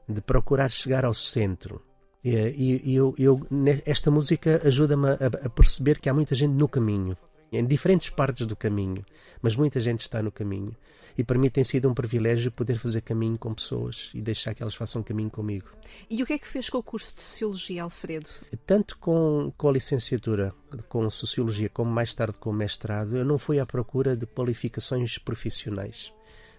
de 0.10 0.22
procurar 0.22 0.72
chegar 0.72 1.06
ao 1.06 1.14
centro. 1.14 1.80
E, 2.26 2.82
e 2.84 2.96
eu, 2.96 3.14
eu, 3.20 3.46
esta 3.86 4.10
música 4.10 4.60
ajuda-me 4.66 5.10
a, 5.10 5.46
a 5.46 5.50
perceber 5.50 6.00
que 6.00 6.10
há 6.10 6.14
muita 6.14 6.34
gente 6.34 6.54
no 6.54 6.68
caminho, 6.68 7.16
em 7.52 7.64
diferentes 7.64 8.10
partes 8.10 8.48
do 8.48 8.56
caminho, 8.56 9.06
mas 9.40 9.56
muita 9.56 9.80
gente 9.80 10.02
está 10.02 10.24
no 10.24 10.32
caminho. 10.32 10.76
E 11.18 11.24
para 11.24 11.38
mim 11.38 11.50
tem 11.50 11.64
sido 11.64 11.90
um 11.90 11.94
privilégio 11.94 12.52
poder 12.52 12.78
fazer 12.78 13.02
caminho 13.02 13.38
com 13.38 13.54
pessoas 13.54 14.10
e 14.14 14.22
deixar 14.22 14.54
que 14.54 14.64
elas 14.64 14.76
façam 14.76 15.04
caminho 15.04 15.30
comigo. 15.30 15.68
E 16.10 16.24
o 16.24 16.26
que 16.26 16.34
é 16.34 16.38
que 16.40 16.48
fez 16.48 16.70
com 16.70 16.80
o 16.80 16.84
curso 16.84 17.16
de 17.16 17.22
Sociologia, 17.22 17.84
Alfredo? 17.84 18.30
Tanto 18.66 18.98
com, 18.98 19.54
com 19.58 19.70
a 19.70 19.72
licenciatura, 19.72 20.54
com 20.90 21.08
Sociologia, 21.10 21.70
como 21.70 21.92
mais 21.92 22.14
tarde 22.14 22.38
com 22.40 22.50
o 22.50 22.54
mestrado, 22.54 23.16
eu 23.16 23.26
não 23.26 23.38
fui 23.38 23.60
à 23.60 23.66
procura 23.66 24.16
de 24.16 24.26
qualificações 24.26 25.18
profissionais. 25.18 26.12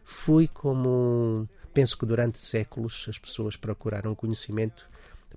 Fui 0.04 0.46
como. 0.46 1.49
Penso 1.73 1.99
que 1.99 2.06
durante 2.06 2.38
séculos 2.38 3.06
as 3.08 3.18
pessoas 3.18 3.56
procuraram 3.56 4.14
conhecimento 4.14 4.88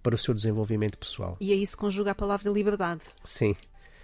para 0.03 0.13
o 0.13 0.17
seu 0.17 0.33
desenvolvimento 0.33 0.97
pessoal. 0.97 1.35
E 1.39 1.51
aí 1.51 1.65
se 1.65 1.75
conjuga 1.75 2.11
a 2.11 2.15
palavra 2.15 2.51
liberdade. 2.51 3.01
Sim. 3.23 3.55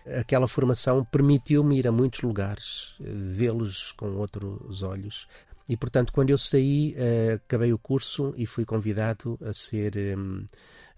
Aquela 0.05 0.48
formação 0.48 1.05
permitiu-me 1.05 1.77
ir 1.77 1.88
a 1.88 1.91
muitos 1.91 2.22
lugares, 2.22 2.95
eh, 3.00 3.05
vê-los 3.07 3.93
com 3.93 4.15
outros 4.15 4.83
olhos. 4.83 5.27
E, 5.67 5.77
portanto, 5.77 6.12
quando 6.12 6.29
eu 6.29 6.38
saí, 6.38 6.93
uh, 6.93 7.36
acabei 7.36 7.72
o 7.72 7.77
curso 7.77 8.33
e 8.36 8.45
fui 8.45 8.65
convidado 8.65 9.39
a 9.41 9.53
ser, 9.53 9.95
um, 10.17 10.45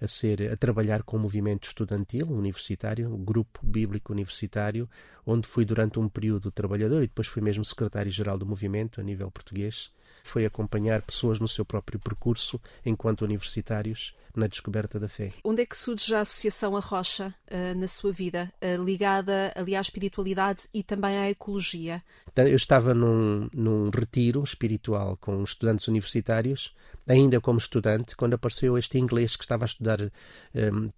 a 0.01 0.07
ser 0.07 0.51
a 0.51 0.57
trabalhar 0.57 1.03
com 1.03 1.17
o 1.17 1.19
movimento 1.19 1.67
estudantil 1.67 2.27
universitário, 2.31 3.13
o 3.13 3.17
grupo 3.17 3.59
bíblico 3.63 4.12
universitário, 4.12 4.89
onde 5.24 5.47
fui 5.47 5.65
durante 5.65 6.00
um 6.00 6.09
período 6.09 6.51
trabalhador 6.51 7.03
e 7.03 7.07
depois 7.07 7.27
fui 7.27 7.43
mesmo 7.43 7.63
secretário-geral 7.63 8.39
do 8.39 8.45
movimento 8.45 9.00
a 9.00 9.03
nível 9.03 9.29
português. 9.29 9.91
Foi 10.24 10.45
acompanhar 10.45 11.01
pessoas 11.01 11.39
no 11.39 11.47
seu 11.47 11.63
próprio 11.63 12.00
percurso 12.00 12.59
enquanto 12.85 13.21
universitários 13.21 14.13
na 14.35 14.47
descoberta 14.47 15.00
da 15.00 15.07
fé. 15.07 15.31
Onde 15.43 15.62
é 15.62 15.65
que 15.65 15.77
surge 15.77 16.13
a 16.13 16.21
Associação 16.21 16.75
A 16.75 16.79
Rocha 16.79 17.33
uh, 17.50 17.79
na 17.79 17.88
sua 17.88 18.12
vida, 18.12 18.51
uh, 18.62 18.83
ligada 18.83 19.53
ali 19.55 19.75
à 19.75 19.81
espiritualidade 19.81 20.63
e 20.74 20.83
também 20.83 21.17
à 21.17 21.29
ecologia? 21.29 22.03
Eu 22.35 22.55
estava 22.55 22.93
num, 22.93 23.50
num 23.53 23.89
retiro 23.89 24.43
espiritual 24.43 25.17
com 25.17 25.41
estudantes 25.43 25.88
universitários, 25.88 26.75
ainda 27.07 27.39
como 27.39 27.59
estudante, 27.59 28.15
quando 28.15 28.33
apareceu 28.33 28.77
este 28.77 28.97
inglês 28.97 29.35
que 29.35 29.43
estava 29.43 29.63
a 29.63 29.67
estudar 29.67 30.01
um, 30.01 30.09
ehm, 30.53 30.89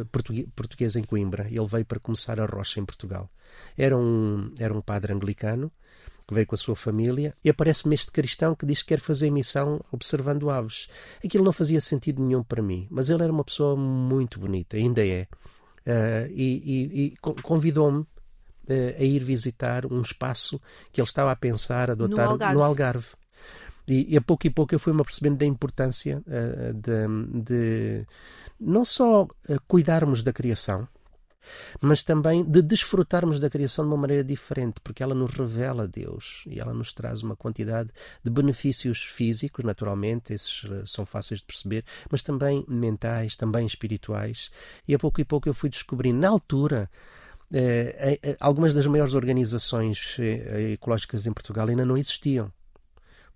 uh, 0.00 0.04
português, 0.06 0.46
português 0.54 0.96
em 0.96 1.02
Coimbra. 1.02 1.46
Ele 1.48 1.66
veio 1.66 1.84
para 1.84 2.00
começar 2.00 2.40
a 2.40 2.46
Rocha 2.46 2.80
em 2.80 2.84
Portugal. 2.84 3.30
Era 3.76 3.96
um, 3.96 4.52
era 4.58 4.72
um 4.72 4.80
padre 4.80 5.12
anglicano 5.12 5.70
que 6.28 6.34
veio 6.34 6.46
com 6.46 6.54
a 6.54 6.58
sua 6.58 6.76
família, 6.76 7.34
e 7.42 7.48
aparece-me 7.48 7.94
este 7.94 8.12
cristão 8.12 8.54
que 8.54 8.66
diz 8.66 8.82
que 8.82 8.88
quer 8.88 9.00
fazer 9.00 9.30
missão 9.30 9.80
observando 9.90 10.50
aves. 10.50 10.86
Aquilo 11.24 11.42
não 11.42 11.54
fazia 11.54 11.80
sentido 11.80 12.22
nenhum 12.22 12.42
para 12.42 12.60
mim, 12.60 12.86
mas 12.90 13.08
ele 13.08 13.22
era 13.22 13.32
uma 13.32 13.42
pessoa 13.42 13.74
muito 13.74 14.38
bonita, 14.38 14.76
ainda 14.76 15.04
é. 15.04 15.26
Uh, 15.86 16.28
e, 16.30 16.62
e, 16.66 17.04
e 17.06 17.14
convidou-me 17.42 18.00
uh, 18.00 18.06
a 18.98 19.02
ir 19.02 19.24
visitar 19.24 19.86
um 19.86 20.02
espaço 20.02 20.60
que 20.92 21.00
ele 21.00 21.08
estava 21.08 21.32
a 21.32 21.36
pensar 21.36 21.90
adotar 21.90 22.26
no 22.26 22.32
Algarve. 22.32 22.54
No 22.54 22.62
Algarve. 22.62 23.08
E, 23.86 24.12
e, 24.12 24.16
a 24.18 24.20
pouco 24.20 24.46
e 24.46 24.50
pouco 24.50 24.74
eu 24.74 24.78
fui-me 24.78 25.00
apercebendo 25.00 25.38
da 25.38 25.46
importância 25.46 26.22
uh, 26.26 26.74
de, 26.74 27.42
de, 27.42 28.06
não 28.60 28.84
só 28.84 29.26
cuidarmos 29.66 30.22
da 30.22 30.30
criação, 30.30 30.86
mas 31.80 32.02
também 32.02 32.44
de 32.44 32.62
desfrutarmos 32.62 33.40
da 33.40 33.50
criação 33.50 33.84
de 33.84 33.90
uma 33.90 33.96
maneira 33.96 34.24
diferente, 34.24 34.80
porque 34.82 35.02
ela 35.02 35.14
nos 35.14 35.32
revela 35.32 35.86
Deus 35.86 36.44
e 36.46 36.60
ela 36.60 36.72
nos 36.72 36.92
traz 36.92 37.22
uma 37.22 37.36
quantidade 37.36 37.90
de 38.22 38.30
benefícios 38.30 39.02
físicos, 39.04 39.64
naturalmente, 39.64 40.32
esses 40.32 40.64
eh, 40.64 40.82
são 40.86 41.04
fáceis 41.06 41.40
de 41.40 41.46
perceber, 41.46 41.84
mas 42.10 42.22
também 42.22 42.64
mentais, 42.68 43.36
também 43.36 43.66
espirituais. 43.66 44.50
E 44.86 44.94
a 44.94 44.98
pouco 44.98 45.20
e 45.20 45.24
pouco 45.24 45.48
eu 45.48 45.54
fui 45.54 45.70
descobrindo, 45.70 46.18
na 46.18 46.28
altura, 46.28 46.90
eh, 47.52 48.18
eh, 48.22 48.36
algumas 48.40 48.74
das 48.74 48.86
maiores 48.86 49.14
organizações 49.14 50.16
ecológicas 50.72 51.26
em 51.26 51.32
Portugal 51.32 51.68
ainda 51.68 51.84
não 51.84 51.96
existiam. 51.96 52.52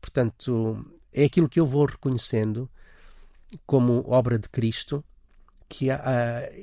Portanto, 0.01 0.85
é 1.13 1.25
aquilo 1.25 1.49
que 1.49 1.61
eu 1.61 1.67
vou 1.67 1.87
reconhecendo 1.87 2.69
como 3.67 4.05
obra 4.09 4.39
de 4.39 4.49
Cristo 4.49 5.05
que 5.73 5.89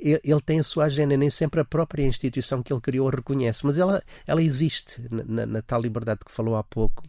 ele 0.04 0.40
tem 0.46 0.60
a 0.60 0.62
sua 0.62 0.84
agenda, 0.84 1.16
nem 1.16 1.28
sempre 1.28 1.60
a 1.60 1.64
própria 1.64 2.06
instituição 2.06 2.62
que 2.62 2.72
ele 2.72 2.80
criou 2.80 3.08
a 3.08 3.10
reconhece, 3.10 3.66
mas 3.66 3.76
ela, 3.76 4.00
ela 4.24 4.40
existe 4.40 5.02
na, 5.10 5.44
na 5.44 5.62
tal 5.62 5.82
liberdade 5.82 6.20
que 6.24 6.30
falou 6.30 6.54
há 6.54 6.62
pouco. 6.62 7.04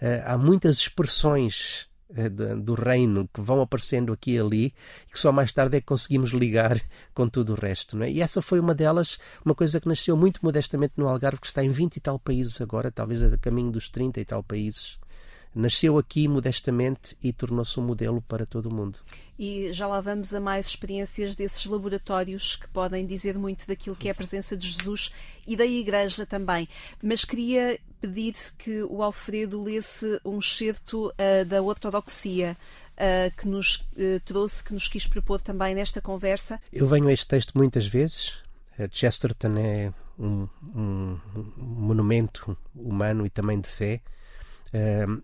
Uh, 0.00 0.24
há 0.24 0.38
muitas 0.38 0.78
expressões 0.78 1.86
uh, 2.08 2.30
de, 2.30 2.54
do 2.56 2.72
reino 2.72 3.28
que 3.32 3.42
vão 3.42 3.60
aparecendo 3.60 4.14
aqui 4.14 4.32
e 4.32 4.38
ali 4.38 4.74
e 5.06 5.12
que 5.12 5.18
só 5.18 5.30
mais 5.30 5.52
tarde 5.52 5.76
é 5.76 5.80
que 5.80 5.86
conseguimos 5.86 6.30
ligar 6.30 6.80
com 7.12 7.28
tudo 7.28 7.52
o 7.52 7.56
resto. 7.56 7.98
Não 7.98 8.06
é? 8.06 8.10
E 8.10 8.22
essa 8.22 8.40
foi 8.40 8.58
uma 8.58 8.74
delas, 8.74 9.18
uma 9.44 9.54
coisa 9.54 9.78
que 9.78 9.88
nasceu 9.88 10.16
muito 10.16 10.40
modestamente 10.42 10.94
no 10.96 11.06
Algarve, 11.06 11.40
que 11.40 11.46
está 11.46 11.62
em 11.62 11.70
20 11.70 11.96
e 11.96 12.00
tal 12.00 12.18
países 12.18 12.62
agora, 12.62 12.90
talvez 12.90 13.22
a 13.22 13.36
caminho 13.36 13.70
dos 13.70 13.90
30 13.90 14.20
e 14.20 14.24
tal 14.24 14.42
países 14.42 15.01
nasceu 15.54 15.98
aqui 15.98 16.26
modestamente 16.26 17.16
e 17.22 17.32
tornou-se 17.32 17.78
um 17.78 17.82
modelo 17.82 18.22
para 18.22 18.46
todo 18.46 18.66
o 18.66 18.74
mundo. 18.74 18.98
E 19.38 19.72
já 19.72 19.86
lá 19.86 20.00
vamos 20.00 20.32
a 20.32 20.40
mais 20.40 20.66
experiências 20.66 21.34
desses 21.34 21.64
laboratórios 21.66 22.56
que 22.56 22.68
podem 22.68 23.06
dizer 23.06 23.36
muito 23.38 23.66
daquilo 23.66 23.96
que 23.96 24.08
é 24.08 24.12
a 24.12 24.14
presença 24.14 24.56
de 24.56 24.68
Jesus 24.68 25.10
e 25.46 25.56
da 25.56 25.66
Igreja 25.66 26.24
também. 26.24 26.68
Mas 27.02 27.24
queria 27.24 27.78
pedir 28.00 28.34
que 28.56 28.82
o 28.84 29.02
Alfredo 29.02 29.62
lesse 29.62 30.20
um 30.24 30.38
excerto 30.38 31.08
uh, 31.08 31.44
da 31.46 31.62
ortodoxia. 31.62 32.56
Uh, 32.92 33.34
que 33.36 33.48
nos 33.48 33.76
uh, 33.76 34.20
trouxe, 34.22 34.62
que 34.62 34.72
nos 34.74 34.86
quis 34.86 35.06
propor 35.06 35.40
também 35.40 35.74
nesta 35.74 36.00
conversa. 36.00 36.60
Eu 36.70 36.86
venho 36.86 37.08
a 37.08 37.12
este 37.12 37.26
texto 37.26 37.56
muitas 37.56 37.86
vezes. 37.86 38.34
Chesterton 38.92 39.56
é 39.56 39.92
um, 40.18 40.46
um, 40.74 41.18
um 41.34 41.52
monumento 41.56 42.56
humano 42.74 43.26
e 43.26 43.30
também 43.30 43.60
de 43.60 43.68
fé. 43.68 44.00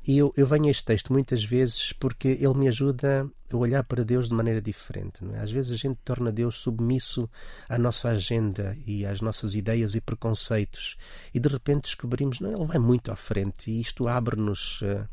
E 0.07 0.19
eu, 0.19 0.33
eu 0.37 0.47
venho 0.47 0.67
a 0.67 0.71
este 0.71 0.85
texto 0.85 1.13
muitas 1.13 1.43
vezes 1.43 1.93
porque 1.95 2.29
ele 2.29 2.55
me 2.55 2.69
ajuda 2.69 3.29
a 3.51 3.57
olhar 3.57 3.83
para 3.83 4.05
Deus 4.05 4.29
de 4.29 4.35
maneira 4.35 4.61
diferente. 4.61 5.25
É? 5.33 5.39
Às 5.39 5.51
vezes 5.51 5.73
a 5.73 5.77
gente 5.77 5.99
torna 6.05 6.31
Deus 6.31 6.59
submisso 6.59 7.29
à 7.69 7.79
nossa 7.79 8.11
agenda 8.11 8.77
e 8.87 9.07
às 9.07 9.23
nossas 9.23 9.55
ideias 9.55 9.95
e 9.95 10.01
preconceitos 10.01 10.97
e 11.33 11.41
de 11.41 11.49
repente 11.49 11.85
descobrimos 11.85 12.41
não 12.41 12.53
ele 12.53 12.67
vai 12.67 12.79
muito 12.79 13.11
à 13.11 13.17
frente 13.17 13.71
e 13.71 13.81
isto 13.81 14.07
abre-nos 14.07 14.83
uh, 14.83 15.09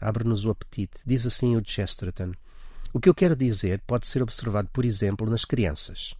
abre-nos 0.00 0.44
o 0.44 0.50
apetite. 0.50 0.98
Diz 1.04 1.26
assim 1.26 1.56
o 1.56 1.62
Chesterton. 1.64 2.32
O 2.92 3.00
que 3.00 3.08
eu 3.08 3.14
quero 3.14 3.34
dizer 3.34 3.80
pode 3.86 4.06
ser 4.06 4.22
observado, 4.22 4.68
por 4.72 4.84
exemplo, 4.84 5.28
nas 5.28 5.44
crianças. 5.44 6.14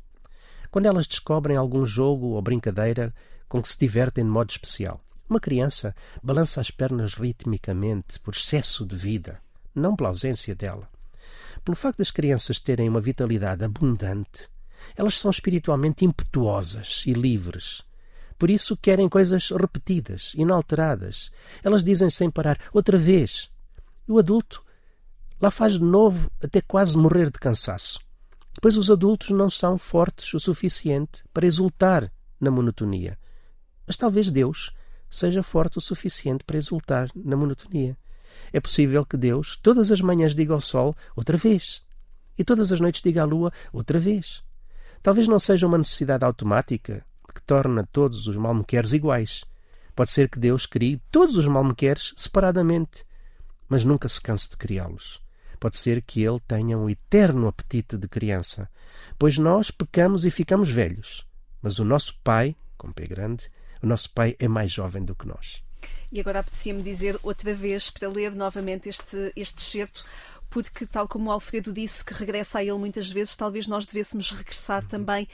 Quando 0.71 0.87
elas 0.87 1.07
descobrem 1.07 1.57
algum 1.57 1.85
jogo 1.85 2.29
ou 2.29 2.43
brincadeira 2.43 3.13
com 3.49 3.61
que 3.61 3.69
se 3.69 3.79
divertem 3.79 4.25
de 4.25 4.31
modo 4.31 4.51
especial. 4.51 5.01
Uma 5.31 5.39
criança 5.39 5.95
balança 6.21 6.61
as 6.61 6.73
pernas 6.73 7.15
ritmicamente 7.15 8.19
por 8.19 8.35
excesso 8.35 8.85
de 8.85 8.97
vida, 8.97 9.41
não 9.73 9.95
pela 9.95 10.09
ausência 10.09 10.57
dela. 10.57 10.91
Pelo 11.65 11.77
facto 11.77 11.99
das 11.99 12.11
crianças 12.11 12.59
terem 12.59 12.89
uma 12.89 13.01
vitalidade 13.01 13.63
abundante, 13.63 14.49
elas 14.97 15.21
são 15.21 15.31
espiritualmente 15.31 16.05
impetuosas 16.05 17.05
e 17.07 17.13
livres. 17.13 17.83
Por 18.37 18.51
isso 18.51 18.77
querem 18.77 19.09
coisas 19.09 19.51
repetidas, 19.51 20.33
inalteradas. 20.35 21.31
Elas 21.63 21.85
dizem 21.85 22.11
sem 22.11 22.29
parar, 22.29 22.59
outra 22.73 22.99
vez. 22.99 23.49
O 24.09 24.19
adulto 24.19 24.65
lá 25.41 25.53
faz 25.53 25.75
de 25.75 25.85
novo 25.85 26.29
até 26.43 26.61
quase 26.61 26.99
morrer 26.99 27.31
de 27.31 27.39
cansaço. 27.39 28.01
Pois 28.61 28.77
os 28.77 28.91
adultos 28.91 29.31
não 29.31 29.49
são 29.49 29.79
fortes 29.79 30.35
o 30.35 30.41
suficiente 30.41 31.23
para 31.33 31.47
exultar 31.47 32.11
na 32.41 32.51
monotonia. 32.51 33.17
Mas 33.87 33.97
talvez 33.97 34.29
Deus 34.29 34.73
seja 35.11 35.43
forte 35.43 35.79
o 35.79 35.81
suficiente 35.81 36.45
para 36.45 36.57
exultar 36.57 37.11
na 37.15 37.37
monotonia. 37.37 37.97
É 38.53 38.61
possível 38.61 39.05
que 39.05 39.17
Deus 39.17 39.59
todas 39.61 39.91
as 39.91 40.01
manhãs 40.01 40.35
diga 40.35 40.55
ao 40.55 40.61
sol 40.61 40.97
outra 41.17 41.37
vez 41.37 41.83
e 42.39 42.45
todas 42.45 42.73
as 42.73 42.81
noites 42.81 43.03
diga 43.03 43.23
à 43.23 43.25
lua 43.25 43.53
outra 43.73 43.99
vez. 43.99 44.43
Talvez 45.03 45.29
não 45.29 45.39
seja 45.39 45.67
uma 45.67 45.77
necessidade 45.77 46.25
automática 46.25 47.05
que 47.35 47.43
torna 47.43 47.87
todos 47.93 48.27
os 48.27 48.37
malmequeres 48.37 48.93
iguais. 48.93 49.45
Pode 49.95 50.11
ser 50.11 50.29
que 50.29 50.39
Deus 50.39 50.67
crie 50.67 51.01
todos 51.11 51.37
os 51.37 51.47
malmequeres 51.47 52.13
separadamente, 52.17 53.05
mas 53.69 53.85
nunca 53.85 54.09
se 54.09 54.21
canse 54.21 54.49
de 54.49 54.57
criá-los. 54.57 55.21
Pode 55.59 55.77
ser 55.77 56.03
que 56.03 56.23
ele 56.23 56.41
tenha 56.49 56.79
um 56.79 56.89
eterno 56.89 57.47
apetite 57.47 57.99
de 57.99 58.09
criança, 58.09 58.71
pois 59.19 59.37
nós 59.37 59.71
pecamos 59.71 60.25
e 60.25 60.31
ficamos 60.31 60.71
velhos, 60.71 61.27
Mas 61.61 61.79
o 61.79 61.85
nosso 61.85 62.19
pai, 62.25 62.57
com 62.79 62.91
P 62.91 63.07
grande, 63.07 63.49
o 63.83 63.87
nosso 63.87 64.11
pai 64.11 64.37
é 64.39 64.49
mais 64.49 64.73
jovem 64.73 65.05
do 65.05 65.15
que 65.15 65.27
nós. 65.27 65.63
E 66.13 66.21
agora 66.21 66.41
apetecia-me 66.41 66.83
dizer 66.83 67.19
outra 67.23 67.55
vez, 67.55 67.91
para 67.91 68.09
ler 68.09 68.35
novamente 68.35 68.89
este, 68.89 69.33
este 69.37 69.59
excerto, 69.59 70.05
porque, 70.51 70.85
tal 70.85 71.07
como 71.07 71.31
o 71.31 71.33
Alfredo 71.33 71.73
disse, 71.73 72.05
que 72.05 72.13
regressa 72.13 72.59
a 72.59 72.65
ele 72.65 72.77
muitas 72.77 73.09
vezes, 73.09 73.37
talvez 73.37 73.69
nós 73.69 73.87
devêssemos 73.87 74.31
regressar 74.33 74.85
também 74.85 75.29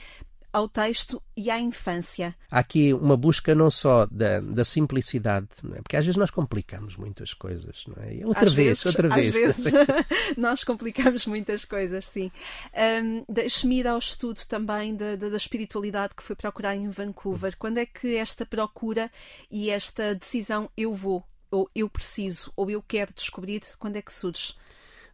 ao 0.51 0.67
texto 0.67 1.21
e 1.35 1.49
à 1.51 1.59
infância. 1.59 2.35
Há 2.49 2.59
aqui 2.59 2.93
uma 2.93 3.15
busca 3.15 3.53
não 3.53 3.69
só 3.69 4.05
da, 4.07 4.39
da 4.39 4.65
simplicidade, 4.65 5.47
é? 5.73 5.81
porque 5.81 5.95
às 5.95 6.05
vezes 6.05 6.17
nós 6.17 6.31
complicamos 6.31 6.95
muitas 6.95 7.33
coisas. 7.33 7.83
Não 7.87 8.03
é? 8.03 8.25
Outra 8.25 8.45
às 8.45 8.53
vez, 8.53 8.67
vezes, 8.67 8.85
outra 8.85 9.09
vez. 9.09 9.27
Às 9.27 9.33
vezes 9.33 9.65
nós 10.37 10.63
complicamos 10.63 11.25
muitas 11.27 11.65
coisas, 11.65 12.05
sim. 12.05 12.31
Um, 12.73 13.25
Deixe-me 13.29 13.79
ir 13.79 13.87
ao 13.87 13.97
estudo 13.97 14.39
também 14.47 14.95
da, 14.95 15.15
da, 15.15 15.29
da, 15.29 15.37
espiritualidade 15.37 16.15
que 16.15 16.23
foi 16.23 16.35
procurar 16.35 16.75
em 16.75 16.89
Vancouver. 16.89 17.55
Quando 17.57 17.77
é 17.77 17.85
que 17.85 18.15
esta 18.15 18.45
procura 18.45 19.11
e 19.51 19.69
esta 19.69 20.15
decisão 20.15 20.69
eu 20.75 20.93
vou, 20.93 21.23
ou 21.51 21.69
eu 21.75 21.89
preciso, 21.89 22.51
ou 22.55 22.69
eu 22.69 22.81
quero 22.81 23.13
descobrir, 23.13 23.61
quando 23.77 23.95
é 23.97 24.01
que 24.01 24.13
surge? 24.13 24.55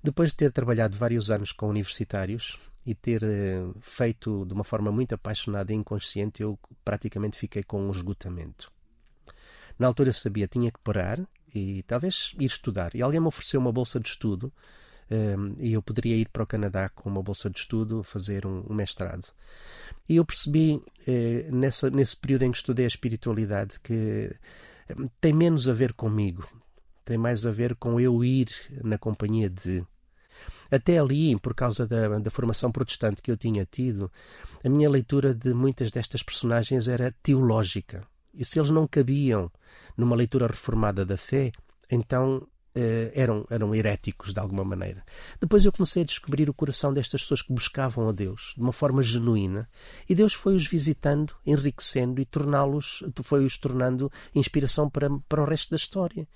Depois 0.04 0.30
de 0.30 0.36
ter 0.36 0.52
trabalhado 0.52 0.98
vários 0.98 1.32
anos 1.32 1.52
com 1.52 1.70
universitários, 1.70 2.60
e 2.86 2.94
ter 2.94 3.24
uh, 3.24 3.76
feito 3.82 4.46
de 4.46 4.54
uma 4.54 4.64
forma 4.64 4.92
muito 4.92 5.14
apaixonada 5.14 5.72
e 5.72 5.76
inconsciente, 5.76 6.42
eu 6.42 6.60
praticamente 6.84 7.38
fiquei 7.38 7.64
com 7.64 7.82
um 7.82 7.92
esgotamento. 7.92 8.72
Na 9.78 9.88
altura 9.88 10.10
eu 10.10 10.14
sabia 10.14 10.48
tinha 10.48 10.72
que 10.72 10.80
parar 10.80 11.20
e 11.54 11.84
talvez 11.84 12.34
ir 12.40 12.46
estudar. 12.46 12.96
E 12.96 13.02
alguém 13.02 13.20
me 13.20 13.28
ofereceu 13.28 13.60
uma 13.60 13.72
bolsa 13.72 14.00
de 14.00 14.10
estudo 14.10 14.52
um, 15.12 15.56
e 15.60 15.74
eu 15.74 15.82
poderia 15.82 16.16
ir 16.16 16.30
para 16.30 16.44
o 16.44 16.48
Canadá 16.48 16.90
com 16.90 17.10
uma 17.10 17.22
bolsa 17.22 17.50
de 17.50 17.60
estudo 17.60 18.04
fazer 18.04 18.46
um, 18.46 18.64
mestrado. 18.74 19.28
E 20.08 20.16
eu 20.16 20.26
percebi 20.26 20.82
eh, 21.08 21.48
nessa, 21.52 21.90
nesse 21.90 22.18
período 22.18 22.44
em 22.44 22.52
que 22.52 22.58
estudei 22.58 22.86
a 22.86 22.88
espiritualidade 22.88 23.80
que 23.80 24.36
um, 24.98 25.06
tem 25.22 25.34
menos 25.34 25.70
a 25.70 25.74
ver 25.74 25.94
comigo, 25.94 26.48
tem 27.06 27.18
mais 27.18 27.46
a 27.46 27.52
ver 27.52 27.76
com 27.76 28.00
eu 28.00 28.24
ir 28.24 28.50
na 28.84 28.98
companhia 28.98 29.50
de. 29.50 29.86
Até 30.72 30.98
ali, 30.98 31.36
por 31.40 31.54
causa 31.54 31.88
da, 31.88 32.20
da 32.20 32.32
formação 32.32 32.72
protestante 32.72 33.22
que 33.22 33.32
eu 33.32 33.38
tinha 33.38 33.66
tido, 33.66 34.12
a 34.64 34.70
minha 34.70 34.90
leitura 34.90 35.34
de 35.34 35.54
muitas 35.54 35.92
destas 35.92 36.24
personagens 36.24 36.88
era 36.88 37.14
teológica. 37.24 38.06
E 38.34 38.44
se 38.44 38.60
eles 38.60 38.72
não 38.72 38.88
cabiam 38.88 39.52
numa 39.96 40.16
leitura 40.16 40.48
reformada 40.48 41.06
da 41.06 41.18
fé, 41.18 41.52
então 41.90 42.48
eh, 42.76 43.12
eram, 43.14 43.46
eram 43.52 43.76
heréticos 43.76 44.34
de 44.34 44.40
alguma 44.40 44.64
maneira. 44.64 45.06
Depois 45.40 45.64
eu 45.64 45.72
comecei 45.72 46.02
a 46.02 46.06
descobrir 46.06 46.50
o 46.50 46.54
coração 46.54 46.92
destas 46.92 47.22
pessoas 47.22 47.44
que 47.44 47.54
buscavam 47.54 48.10
a 48.10 48.12
Deus 48.12 48.54
de 48.58 48.64
uma 48.64 48.74
forma 48.74 49.04
genuína 49.04 49.70
e 50.10 50.16
Deus 50.16 50.34
foi-os 50.34 50.66
visitando, 50.66 51.36
enriquecendo 51.46 52.20
e 52.20 52.26
torná-los, 52.26 53.04
foi-os 53.22 53.60
tornando 53.60 54.12
inspiração 54.34 54.90
para, 54.90 55.08
para 55.30 55.44
o 55.44 55.46
resto 55.46 55.70
da 55.70 55.78
história. 55.78 56.28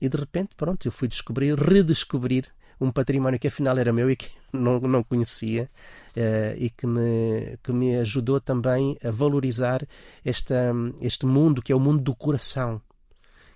E 0.00 0.08
de 0.08 0.16
repente, 0.16 0.56
pronto, 0.56 0.86
eu 0.86 0.92
fui 0.92 1.06
descobrir, 1.06 1.56
redescobrir 1.56 2.46
um 2.80 2.90
património 2.90 3.38
que 3.38 3.48
afinal 3.48 3.76
era 3.78 3.92
meu 3.92 4.10
e 4.10 4.16
que 4.16 4.30
não, 4.52 4.80
não 4.80 5.02
conhecia 5.02 5.70
uh, 6.16 6.56
e 6.56 6.70
que 6.70 6.86
me, 6.86 7.58
que 7.62 7.72
me 7.72 7.96
ajudou 7.96 8.40
também 8.40 8.96
a 9.04 9.10
valorizar 9.10 9.86
esta, 10.24 10.72
este 11.00 11.26
mundo 11.26 11.62
que 11.62 11.72
é 11.72 11.76
o 11.76 11.80
mundo 11.80 12.02
do 12.02 12.14
coração, 12.14 12.80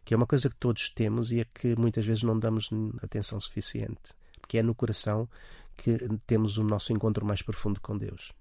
que 0.04 0.14
é 0.14 0.16
uma 0.16 0.26
coisa 0.26 0.48
que 0.48 0.56
todos 0.56 0.88
temos 0.90 1.32
e 1.32 1.40
a 1.40 1.44
que 1.44 1.78
muitas 1.78 2.04
vezes 2.04 2.22
não 2.22 2.38
damos 2.38 2.68
atenção 3.02 3.40
suficiente, 3.40 4.12
porque 4.40 4.58
é 4.58 4.62
no 4.62 4.74
coração 4.74 5.28
que 5.76 5.98
temos 6.26 6.58
o 6.58 6.62
nosso 6.62 6.92
encontro 6.92 7.24
mais 7.24 7.42
profundo 7.42 7.80
com 7.80 7.96
Deus. 7.96 8.32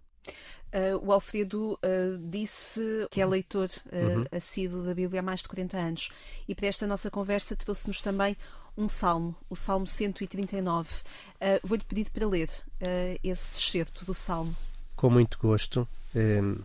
Uh, 0.72 1.04
o 1.04 1.12
Alfredo 1.12 1.74
uh, 1.74 2.30
disse 2.30 3.08
que 3.10 3.20
é 3.20 3.26
leitor 3.26 3.70
uh, 3.88 4.20
uhum. 4.20 4.26
assíduo 4.32 4.84
da 4.84 4.94
Bíblia 4.94 5.22
há 5.22 5.24
mais 5.24 5.42
de 5.42 5.50
40 5.50 5.76
anos 5.76 6.10
e 6.48 6.54
para 6.54 6.68
esta 6.68 6.86
nossa 6.86 7.10
conversa 7.10 7.56
trouxe-nos 7.56 8.02
também 8.02 8.38
um 8.78 8.88
salmo, 8.88 9.36
o 9.50 9.56
Salmo 9.56 9.86
139. 9.86 10.90
Uh, 10.94 11.68
Vou-lhe 11.68 11.84
pedir 11.84 12.10
para 12.10 12.28
ler 12.28 12.50
uh, 12.50 13.20
esse 13.24 13.62
excerto 13.62 14.06
do 14.06 14.14
salmo. 14.14 14.56
Com 14.96 15.10
muito 15.10 15.38
gosto. 15.40 15.88
Uh, 16.16 16.64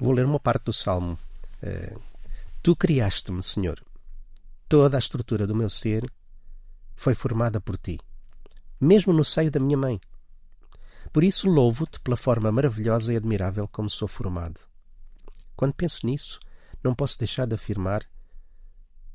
vou 0.00 0.12
ler 0.12 0.24
uma 0.24 0.40
parte 0.40 0.64
do 0.64 0.72
salmo. 0.72 1.18
tu 2.62 2.74
criaste-me, 2.76 3.42
Senhor. 3.42 3.82
Toda 4.68 4.96
a 4.96 4.98
estrutura 4.98 5.46
do 5.46 5.54
meu 5.54 5.70
ser 5.70 6.10
foi 6.94 7.14
formada 7.14 7.60
por 7.60 7.78
ti, 7.78 8.00
mesmo 8.80 9.12
no 9.12 9.24
seio 9.24 9.50
da 9.50 9.60
minha 9.60 9.76
mãe. 9.76 10.00
Por 11.12 11.22
isso 11.22 11.48
louvo-te 11.48 12.00
pela 12.00 12.16
forma 12.16 12.50
maravilhosa 12.50 13.12
e 13.12 13.16
admirável 13.16 13.68
como 13.68 13.88
sou 13.88 14.08
formado. 14.08 14.60
Quando 15.54 15.72
penso 15.74 16.04
nisso, 16.04 16.38
não 16.82 16.94
posso 16.94 17.18
deixar 17.18 17.46
de 17.46 17.54
afirmar 17.54 18.06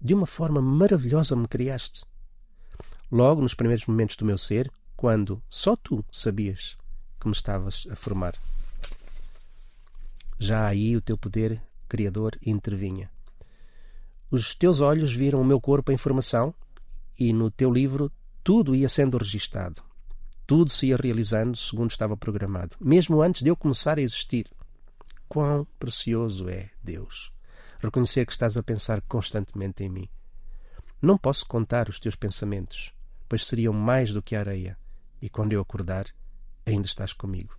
de 0.01 0.13
uma 0.13 0.25
forma 0.25 0.61
maravilhosa 0.61 1.35
me 1.35 1.47
criaste. 1.47 2.03
Logo 3.11 3.41
nos 3.41 3.53
primeiros 3.53 3.85
momentos 3.85 4.15
do 4.15 4.25
meu 4.25 4.37
ser, 4.37 4.71
quando 4.95 5.41
só 5.49 5.75
tu 5.75 6.03
sabias 6.11 6.77
que 7.19 7.27
me 7.27 7.33
estavas 7.33 7.87
a 7.89 7.95
formar. 7.95 8.35
Já 10.39 10.65
aí 10.65 10.97
o 10.97 11.01
teu 11.01 11.17
poder 11.17 11.61
criador 11.87 12.37
intervinha. 12.43 13.11
Os 14.31 14.55
teus 14.55 14.79
olhos 14.79 15.13
viram 15.13 15.41
o 15.41 15.45
meu 15.45 15.59
corpo 15.59 15.91
em 15.91 15.97
formação 15.97 16.53
e 17.19 17.31
no 17.31 17.51
teu 17.51 17.71
livro 17.71 18.11
tudo 18.43 18.73
ia 18.73 18.89
sendo 18.89 19.17
registado. 19.17 19.83
Tudo 20.47 20.71
se 20.71 20.87
ia 20.87 20.97
realizando 20.97 21.55
segundo 21.55 21.91
estava 21.91 22.17
programado, 22.17 22.75
mesmo 22.79 23.21
antes 23.21 23.41
de 23.43 23.49
eu 23.49 23.55
começar 23.55 23.99
a 23.99 24.01
existir. 24.01 24.49
Quão 25.27 25.67
precioso 25.77 26.49
é 26.49 26.71
Deus! 26.83 27.31
Reconhecer 27.82 28.26
que 28.26 28.32
estás 28.32 28.58
a 28.58 28.63
pensar 28.63 29.02
constantemente 29.02 29.84
em 29.84 29.89
mim. 29.89 30.10
Não 31.02 31.17
posso 31.17 31.46
contar 31.46 31.89
os 31.89 32.00
teus 32.00 32.15
pensamentos, 32.15 32.94
pois 33.28 33.46
seriam 33.46 33.74
mais 33.74 34.13
do 34.13 34.22
que 34.22 34.36
a 34.36 34.39
areia, 34.39 34.78
e 35.22 35.30
quando 35.30 35.54
eu 35.54 35.62
acordar, 35.62 36.06
ainda 36.65 36.86
estás 36.86 37.13
comigo. 37.13 37.58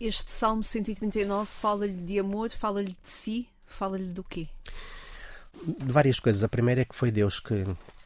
Este 0.00 0.30
Salmo 0.30 0.62
139 0.62 1.46
fala-lhe 1.46 2.02
de 2.02 2.18
amor, 2.18 2.50
fala-lhe 2.50 2.96
de 3.02 3.10
si, 3.10 3.48
fala-lhe 3.64 4.08
do 4.08 4.22
quê? 4.22 4.48
De 5.64 5.90
várias 5.90 6.20
coisas. 6.20 6.44
A 6.44 6.48
primeira 6.48 6.82
é 6.82 6.84
que 6.84 6.94
foi 6.94 7.10
Deus 7.10 7.40
que, 7.40 7.64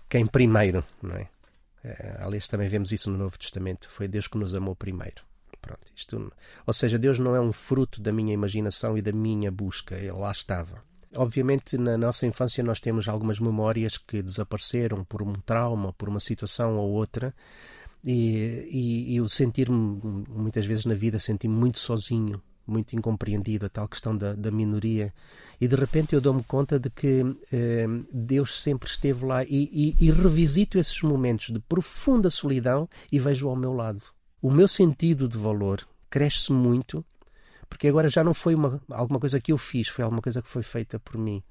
quem 0.08 0.26
primeiro, 0.26 0.84
não 1.02 1.16
é? 1.16 1.28
é 1.82 2.18
aliás, 2.20 2.46
também 2.46 2.68
vemos 2.68 2.92
isso 2.92 3.10
no 3.10 3.18
Novo 3.18 3.36
Testamento. 3.36 3.90
Foi 3.90 4.06
Deus 4.06 4.28
que 4.28 4.38
nos 4.38 4.54
amou 4.54 4.76
primeiro. 4.76 5.24
Pronto, 5.60 5.92
isto, 5.94 6.32
ou 6.66 6.72
seja, 6.72 6.98
Deus 6.98 7.18
não 7.18 7.34
é 7.34 7.40
um 7.40 7.52
fruto 7.52 8.00
da 8.00 8.12
minha 8.12 8.32
imaginação 8.32 8.96
e 8.96 9.02
da 9.02 9.12
minha 9.12 9.50
busca. 9.50 9.96
Ele 9.96 10.12
lá 10.12 10.30
estava. 10.30 10.82
Obviamente, 11.16 11.76
na 11.76 11.98
nossa 11.98 12.24
infância, 12.24 12.62
nós 12.62 12.78
temos 12.78 13.08
algumas 13.08 13.40
memórias 13.40 13.98
que 13.98 14.22
desapareceram 14.22 15.04
por 15.04 15.22
um 15.22 15.32
trauma, 15.32 15.92
por 15.92 16.08
uma 16.08 16.20
situação 16.20 16.76
ou 16.76 16.90
outra, 16.90 17.34
e, 18.04 18.68
e, 18.70 19.14
e 19.14 19.20
o 19.20 19.28
sentir-me, 19.28 20.00
muitas 20.28 20.64
vezes 20.64 20.84
na 20.84 20.94
vida, 20.94 21.18
sentir-me 21.18 21.54
muito 21.54 21.80
sozinho, 21.80 22.40
muito 22.64 22.94
incompreendido, 22.94 23.66
a 23.66 23.68
tal 23.68 23.88
questão 23.88 24.16
da, 24.16 24.34
da 24.34 24.50
minoria. 24.52 25.12
E 25.60 25.66
de 25.66 25.74
repente 25.74 26.14
eu 26.14 26.20
dou-me 26.20 26.44
conta 26.44 26.78
de 26.78 26.88
que 26.88 27.24
eh, 27.52 27.86
Deus 28.12 28.62
sempre 28.62 28.88
esteve 28.88 29.24
lá 29.24 29.42
e, 29.44 29.96
e, 30.00 30.06
e 30.06 30.10
revisito 30.12 30.78
esses 30.78 31.02
momentos 31.02 31.52
de 31.52 31.58
profunda 31.58 32.30
solidão 32.30 32.88
e 33.10 33.18
vejo 33.18 33.48
ao 33.48 33.56
meu 33.56 33.72
lado. 33.72 34.02
O 34.40 34.50
meu 34.50 34.68
sentido 34.68 35.28
de 35.28 35.36
valor 35.36 35.86
cresce 36.08 36.52
muito 36.52 37.04
porque 37.70 37.88
agora 37.88 38.08
já 38.08 38.22
não 38.22 38.34
foi 38.34 38.54
uma, 38.54 38.82
alguma 38.90 39.20
coisa 39.20 39.40
que 39.40 39.52
eu 39.52 39.56
fiz, 39.56 39.88
foi 39.88 40.04
alguma 40.04 40.20
coisa 40.20 40.42
que 40.42 40.48
foi 40.48 40.62
feita 40.62 40.98
por 40.98 41.16
mim. 41.16 41.42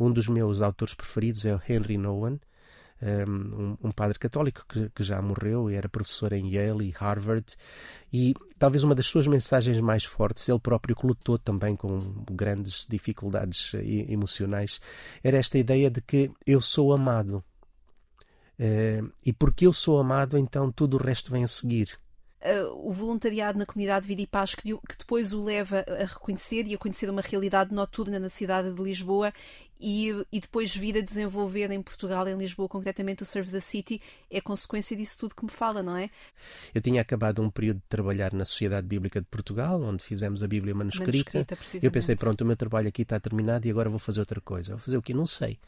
Um 0.00 0.10
dos 0.10 0.26
meus 0.26 0.62
autores 0.62 0.94
preferidos 0.94 1.44
é 1.44 1.54
o 1.54 1.60
Henry 1.68 1.98
Nouwen, 1.98 2.40
um, 3.28 3.76
um 3.82 3.92
padre 3.92 4.18
católico 4.18 4.64
que, 4.68 4.88
que, 4.90 5.04
já 5.04 5.20
morreu 5.22 5.70
e 5.70 5.74
era 5.74 5.88
professor 5.88 6.32
em 6.32 6.54
Yale 6.54 6.88
e 6.88 6.90
Harvard. 6.90 7.54
E 8.12 8.34
talvez 8.58 8.82
uma 8.82 8.94
das 8.94 9.06
suas 9.06 9.26
mensagens 9.26 9.78
mais 9.80 10.04
fortes, 10.04 10.48
ele 10.48 10.58
próprio 10.58 10.96
que 10.96 11.06
lutou 11.06 11.38
também 11.38 11.76
com 11.76 12.24
grandes 12.32 12.86
dificuldades 12.88 13.72
emocionais, 14.08 14.80
era 15.22 15.36
esta 15.36 15.58
ideia 15.58 15.90
de 15.90 16.00
que 16.00 16.30
eu 16.46 16.60
sou 16.60 16.92
amado. 16.92 17.44
Uh, 18.58 19.12
e 19.24 19.32
porque 19.32 19.66
eu 19.66 19.72
sou 19.72 20.00
amado, 20.00 20.36
então 20.36 20.72
tudo 20.72 20.96
o 20.96 21.00
resto 21.00 21.30
vem 21.30 21.44
a 21.44 21.48
seguir 21.48 21.96
uh, 22.42 22.88
o 22.88 22.92
voluntariado 22.92 23.58
na 23.58 23.66
comunidade 23.66 24.06
Vida 24.06 24.22
e 24.22 24.26
Paz 24.26 24.54
que, 24.54 24.62
que, 24.62 24.98
depois 24.98 25.32
o 25.32 25.42
leva 25.42 25.84
a 25.88 26.04
reconhecer 26.04 26.66
e 26.66 26.74
a 26.74 26.78
conhecer 26.78 27.08
uma 27.10 27.22
realidade 27.22 27.74
noturna 27.74 28.18
na 28.18 28.28
cidade 28.28 28.72
de 28.72 28.82
Lisboa 28.82 29.32
e, 29.80 30.10
e 30.32 30.40
depois 30.40 30.74
vir 30.74 30.96
a 30.98 31.00
desenvolver 31.00 31.70
em 31.70 31.80
Portugal, 31.80 32.26
em 32.26 32.36
Lisboa, 32.36 32.68
concretamente 32.68 33.22
o 33.22 33.26
Serve 33.26 33.50
the 33.50 33.60
City, 33.60 34.02
é 34.30 34.40
consequência 34.40 34.96
disso 34.96 35.18
tudo 35.18 35.34
que 35.34 35.44
me 35.44 35.50
fala, 35.50 35.82
não 35.82 35.96
é? 35.96 36.10
Eu 36.74 36.80
tinha 36.80 37.00
acabado 37.00 37.40
um 37.40 37.48
período 37.48 37.76
de 37.76 37.86
trabalhar 37.88 38.32
na 38.32 38.44
Sociedade 38.44 38.86
Bíblica 38.86 39.20
de 39.20 39.26
Portugal, 39.26 39.80
onde 39.80 40.02
fizemos 40.02 40.42
a 40.42 40.48
Bíblia 40.48 40.74
manuscrita. 40.74 41.38
manuscrita 41.38 41.86
eu 41.86 41.90
pensei, 41.90 42.16
pronto, 42.16 42.40
o 42.42 42.44
meu 42.44 42.56
trabalho 42.56 42.88
aqui 42.88 43.02
está 43.02 43.20
terminado 43.20 43.66
e 43.66 43.70
agora 43.70 43.88
vou 43.88 43.98
fazer 43.98 44.20
outra 44.20 44.40
coisa. 44.40 44.72
Vou 44.72 44.80
fazer 44.80 44.96
o 44.96 45.02
que? 45.02 45.14
Não 45.14 45.26
sei. 45.26 45.58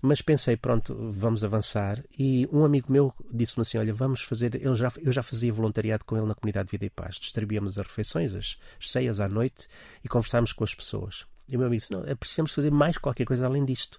Mas 0.00 0.22
pensei, 0.22 0.56
pronto, 0.56 0.94
vamos 1.10 1.42
avançar. 1.42 2.02
E 2.16 2.48
um 2.52 2.64
amigo 2.64 2.92
meu 2.92 3.12
disse-me 3.32 3.62
assim: 3.62 3.78
Olha, 3.78 3.92
vamos 3.92 4.22
fazer. 4.22 4.54
Ele 4.54 4.74
já, 4.74 4.92
eu 4.98 5.10
já 5.10 5.22
fazia 5.22 5.52
voluntariado 5.52 6.04
com 6.04 6.16
ele 6.16 6.26
na 6.26 6.34
comunidade 6.34 6.70
Vida 6.70 6.84
e 6.84 6.90
Paz. 6.90 7.16
Distribuíamos 7.16 7.78
as 7.78 7.86
refeições, 7.86 8.34
as 8.34 8.56
ceias 8.80 9.18
à 9.18 9.28
noite 9.28 9.66
e 10.04 10.08
conversámos 10.08 10.52
com 10.52 10.62
as 10.62 10.74
pessoas. 10.74 11.26
E 11.48 11.56
o 11.56 11.58
meu 11.58 11.66
amigo 11.66 11.80
disse: 11.80 11.92
Não, 11.92 12.04
é 12.04 12.14
precisamos 12.14 12.52
fazer 12.52 12.70
mais 12.70 12.96
qualquer 12.96 13.24
coisa 13.24 13.46
além 13.46 13.64
disto. 13.64 13.98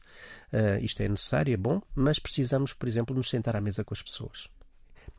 Uh, 0.53 0.83
isto 0.83 1.01
é 1.01 1.09
necessário, 1.09 1.53
é 1.53 1.57
bom, 1.57 1.81
mas 1.93 2.17
precisamos, 2.17 2.73
por 2.73 2.87
exemplo, 2.87 3.15
nos 3.15 3.29
sentar 3.29 3.55
à 3.55 3.61
mesa 3.61 3.83
com 3.83 3.93
as 3.93 4.01
pessoas 4.01 4.47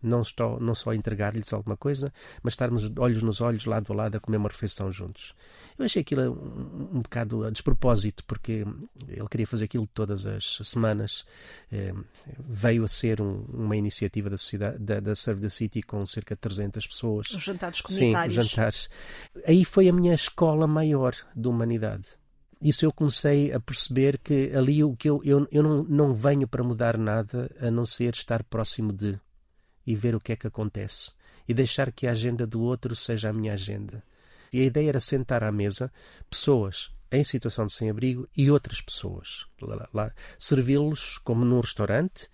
não, 0.03 0.23
estou, 0.23 0.59
não 0.61 0.75
só 0.75 0.93
entregar-lhes 0.93 1.53
alguma 1.53 1.77
coisa, 1.77 2.13
mas 2.43 2.55
estarmos 2.55 2.91
olhos 2.99 3.23
nos 3.23 3.41
olhos, 3.41 3.65
lado 3.65 3.93
a 3.93 3.97
lado, 3.97 4.17
a 4.17 4.21
comer 4.21 4.39
uma 4.39 4.49
refeição 4.49 4.93
juntos. 4.93 5.35
Eu 5.79 5.85
achei 5.85 6.03
aquilo 6.03 6.33
um, 6.33 6.99
um 6.99 7.03
bocado 7.03 7.45
a 7.45 7.51
despropósito, 7.51 8.25
porque 8.25 8.65
ele 9.09 9.29
queria 9.31 9.47
fazer 9.47 9.65
aquilo 9.65 9.87
todas 9.87 10.27
as 10.27 10.61
semanas. 10.65 11.25
Eh, 11.73 11.95
veio 12.39 12.85
a 12.85 12.89
ser 12.89 13.21
um, 13.21 13.45
uma 13.53 13.77
iniciativa 13.77 14.29
da, 14.29 14.37
sociedade, 14.37 14.79
da, 14.79 15.01
da 15.01 15.15
Serve 15.15 15.43
the 15.43 15.49
City 15.49 15.83
com 15.83 16.05
cerca 16.07 16.35
de 16.35 16.41
300 16.41 16.87
pessoas. 16.87 17.31
Os 17.31 17.43
jantares 17.43 17.81
comunitários. 17.81 18.35
Sim, 18.35 18.41
os 18.41 18.49
jantares. 18.51 18.89
Aí 19.47 19.65
foi 19.65 19.89
a 19.89 19.93
minha 19.93 20.15
escola 20.15 20.67
maior 20.67 21.15
de 21.35 21.49
humanidade 21.49 22.21
isso 22.61 22.85
eu 22.85 22.93
comecei 22.93 23.53
a 23.53 23.59
perceber 23.59 24.19
que 24.19 24.53
ali 24.55 24.85
o 24.85 24.95
que 24.95 25.09
eu, 25.09 25.23
eu, 25.25 25.49
eu 25.51 25.63
não, 25.63 25.83
não 25.85 26.13
venho 26.13 26.47
para 26.47 26.63
mudar 26.63 26.99
nada 26.99 27.51
a 27.59 27.71
não 27.71 27.87
ser 27.87 28.13
estar 28.13 28.45
próximo 28.45 28.93
de 28.93 29.19
e 29.87 29.95
ver 29.95 30.15
o 30.15 30.21
que 30.21 30.33
é 30.33 30.37
que 30.37 30.47
acontece 30.47 31.13
e 31.49 31.55
deixar 31.55 31.91
que 31.91 32.07
a 32.07 32.13
agenda 32.13 32.47
do 32.47 32.61
outro 32.61 32.95
seja 32.95 33.29
a 33.29 33.33
minha 33.33 33.55
agenda. 33.55 34.03
E 34.53 34.61
a 34.61 34.65
ideia 34.65 34.91
era 34.91 35.01
sentar 35.01 35.43
à 35.43 35.51
mesa 35.51 35.93
pessoas 36.29 36.93
em 37.11 37.25
situação 37.25 37.67
de 37.67 37.73
sem-abrigo 37.73 38.29
e 38.37 38.51
outras 38.51 38.81
pessoas. 38.81 39.47
Servi-los 40.39 41.19
como 41.19 41.45
num 41.45 41.61
restaurante, 41.61 42.29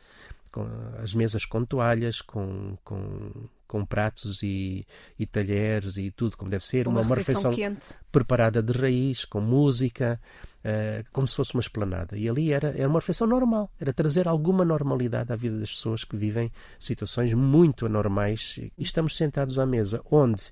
com 0.52 0.66
as 1.02 1.14
mesas 1.14 1.46
com 1.46 1.64
toalhas, 1.64 2.20
com, 2.20 2.76
com, 2.84 3.48
com 3.66 3.84
pratos 3.84 4.42
e, 4.42 4.86
e 5.18 5.26
talheres 5.26 5.96
e 5.96 6.10
tudo 6.10 6.36
como 6.36 6.50
deve 6.50 6.64
ser. 6.64 6.88
Uma, 6.88 7.00
uma 7.00 7.16
refeição, 7.16 7.50
refeição 7.50 7.98
preparada 8.10 8.62
de 8.62 8.72
raiz, 8.72 9.24
com 9.24 9.40
música, 9.40 10.20
uh, 10.64 11.04
como 11.12 11.26
se 11.26 11.34
fosse 11.34 11.54
uma 11.54 11.60
esplanada. 11.60 12.16
E 12.16 12.28
ali 12.28 12.52
era, 12.52 12.68
era 12.68 12.88
uma 12.88 13.00
refeição 13.00 13.26
normal, 13.26 13.70
era 13.80 13.92
trazer 13.92 14.28
alguma 14.28 14.64
normalidade 14.64 15.32
à 15.32 15.36
vida 15.36 15.58
das 15.58 15.70
pessoas 15.70 16.04
que 16.04 16.16
vivem 16.16 16.50
situações 16.78 17.32
muito 17.34 17.86
anormais. 17.86 18.58
E 18.58 18.72
estamos 18.78 19.16
sentados 19.16 19.58
à 19.58 19.66
mesa, 19.66 20.02
onde. 20.10 20.50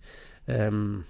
Um, 0.48 0.53
ehm, 0.53 1.05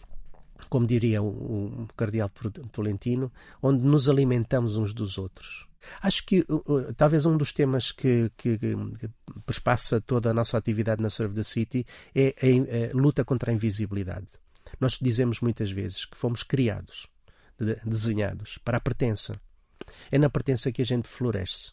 como 0.68 0.86
diria 0.86 1.22
o, 1.22 1.26
o 1.28 1.88
cardeal 1.96 2.30
Tolentino, 2.72 3.30
onde 3.62 3.84
nos 3.84 4.08
alimentamos 4.08 4.76
uns 4.76 4.94
dos 4.94 5.18
outros. 5.18 5.66
Acho 6.00 6.24
que 6.24 6.40
uh, 6.48 6.92
talvez 6.96 7.26
um 7.26 7.36
dos 7.36 7.52
temas 7.52 7.92
que, 7.92 8.30
que, 8.36 8.58
que, 8.58 8.76
perspassa 9.46 10.00
toda 10.00 10.30
a 10.30 10.34
nossa 10.34 10.56
atividade 10.56 11.02
na 11.02 11.10
Serve 11.10 11.34
the 11.34 11.42
City 11.42 11.86
é 12.14 12.34
a, 12.40 12.92
a, 12.92 12.96
luta 12.96 13.24
contra 13.24 13.50
a 13.50 13.54
invisibilidade. 13.54 14.28
Nós 14.80 14.98
dizemos 15.00 15.40
muitas 15.40 15.70
vezes 15.70 16.04
que 16.04 16.16
fomos 16.16 16.42
criados 16.42 17.06
desenhados 17.84 18.58
para 18.64 18.78
a 18.78 18.80
pertença. 18.80 19.40
É 20.10 20.18
na 20.18 20.28
pertença 20.28 20.72
que 20.72 20.82
a 20.82 20.84
gente 20.84 21.08
floresce. 21.08 21.72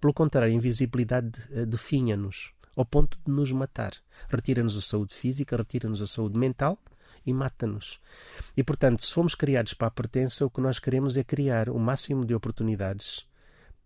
Pelo 0.00 0.12
contrário, 0.12 0.50
a 0.50 0.54
invisibilidade 0.54 1.32
eh, 1.52 1.64
definha-nos 1.64 2.50
ao 2.74 2.84
ponto 2.84 3.18
de 3.24 3.30
nos 3.30 3.52
matar. 3.52 3.92
Retira-nos 4.28 4.76
a 4.76 4.80
saúde 4.80 5.14
física, 5.14 5.56
retira-nos 5.56 6.02
a 6.02 6.06
saúde 6.06 6.38
mental 6.38 6.78
e 7.24 7.32
mata-nos. 7.32 8.00
E, 8.56 8.64
portanto, 8.64 9.04
se 9.04 9.12
fomos 9.12 9.34
criados 9.34 9.74
para 9.74 9.88
a 9.88 9.90
pertença, 9.90 10.44
o 10.44 10.50
que 10.50 10.60
nós 10.60 10.78
queremos 10.78 11.16
é 11.16 11.22
criar 11.22 11.68
o 11.68 11.78
máximo 11.78 12.24
de 12.24 12.34
oportunidades 12.34 13.24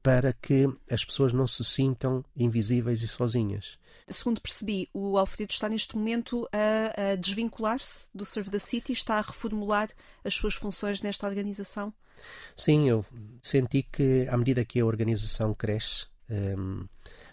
para 0.07 0.33
que 0.33 0.73
as 0.88 1.05
pessoas 1.05 1.33
não 1.33 1.49
se 1.49 1.64
sintam 1.64 2.25
invisíveis 2.37 3.03
e 3.03 3.09
sozinhas. 3.09 3.77
Segundo 4.09 4.40
percebi, 4.40 4.88
o 4.95 5.19
Alfredo 5.19 5.51
está 5.51 5.69
neste 5.69 5.97
momento 5.97 6.49
a, 6.53 7.11
a 7.11 7.16
desvincular-se 7.16 8.09
do 8.14 8.25
Serve 8.25 8.49
the 8.51 8.61
City, 8.61 8.92
está 8.92 9.16
a 9.16 9.21
reformular 9.21 9.88
as 10.23 10.33
suas 10.33 10.55
funções 10.55 11.03
nesta 11.03 11.27
organização? 11.27 11.92
Sim, 12.55 12.88
eu 12.88 13.05
senti 13.42 13.83
que 13.83 14.29
à 14.31 14.37
medida 14.37 14.64
que 14.64 14.79
a 14.79 14.87
organização 14.87 15.53
cresce, 15.53 16.07
um, 16.31 16.87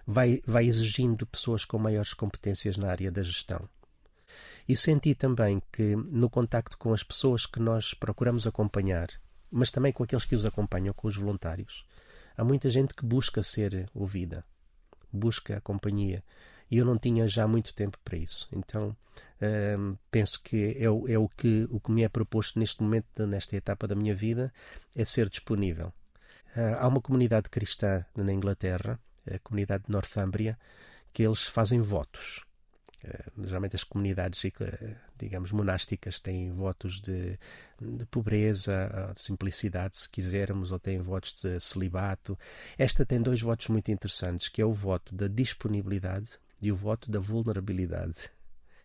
vai, 0.03 0.41
vai 0.43 0.65
exigindo 0.65 1.27
pessoas 1.27 1.65
com 1.65 1.77
maiores 1.77 2.15
competências 2.15 2.75
na 2.75 2.89
área 2.89 3.11
da 3.11 3.21
gestão. 3.21 3.69
E 4.67 4.75
senti 4.75 5.13
também 5.13 5.61
que 5.71 5.95
no 5.95 6.27
contacto 6.27 6.75
com 6.79 6.91
as 6.91 7.03
pessoas 7.03 7.45
que 7.45 7.59
nós 7.59 7.93
procuramos 7.93 8.47
acompanhar, 8.47 9.09
mas 9.51 9.69
também 9.69 9.93
com 9.93 10.03
aqueles 10.03 10.25
que 10.25 10.33
os 10.33 10.43
acompanham, 10.43 10.91
com 10.91 11.07
os 11.07 11.15
voluntários, 11.15 11.85
há 12.37 12.43
muita 12.43 12.69
gente 12.69 12.93
que 12.93 13.05
busca 13.05 13.41
ser 13.43 13.89
ouvida, 13.93 14.45
busca 15.11 15.57
a 15.57 15.61
companhia. 15.61 16.23
E 16.69 16.77
eu 16.77 16.85
não 16.85 16.97
tinha 16.97 17.27
já 17.27 17.47
muito 17.47 17.73
tempo 17.73 17.99
para 18.03 18.17
isso. 18.17 18.47
Então 18.51 18.95
hum, 19.77 19.95
penso 20.09 20.41
que 20.41 20.75
é, 20.79 20.89
o, 20.89 21.07
é 21.07 21.17
o, 21.17 21.27
que, 21.29 21.67
o 21.69 21.79
que 21.79 21.91
me 21.91 22.03
é 22.03 22.09
proposto 22.09 22.57
neste 22.59 22.81
momento, 22.81 23.27
nesta 23.27 23.55
etapa 23.55 23.87
da 23.87 23.95
minha 23.95 24.15
vida, 24.15 24.51
é 24.95 25.05
ser 25.05 25.29
disponível. 25.29 25.93
Uh, 26.55 26.77
há 26.79 26.87
uma 26.87 27.01
comunidade 27.01 27.49
cristã 27.49 28.05
na 28.15 28.31
Inglaterra, 28.31 28.99
a 29.31 29.39
comunidade 29.39 29.85
de 29.85 29.91
Northumbria, 29.91 30.57
que 31.11 31.23
eles 31.23 31.43
fazem 31.43 31.79
votos. 31.79 32.43
Eh, 33.03 33.23
geralmente 33.45 33.75
as 33.75 33.83
comunidades, 33.83 34.43
eh, 34.45 34.95
digamos, 35.17 35.51
monásticas 35.51 36.19
têm 36.19 36.51
votos 36.51 37.01
de, 37.01 37.37
de 37.81 38.05
pobreza, 38.05 39.11
de 39.13 39.21
simplicidade, 39.21 39.97
se 39.97 40.09
quisermos, 40.09 40.71
ou 40.71 40.79
têm 40.79 40.99
votos 41.01 41.33
de 41.33 41.59
celibato. 41.59 42.37
Esta 42.77 43.05
tem 43.05 43.21
dois 43.21 43.41
votos 43.41 43.67
muito 43.67 43.91
interessantes, 43.91 44.47
que 44.47 44.61
é 44.61 44.65
o 44.65 44.71
voto 44.71 45.13
da 45.13 45.27
disponibilidade 45.27 46.39
e 46.61 46.71
o 46.71 46.75
voto 46.75 47.11
da 47.11 47.19
vulnerabilidade. 47.19 48.31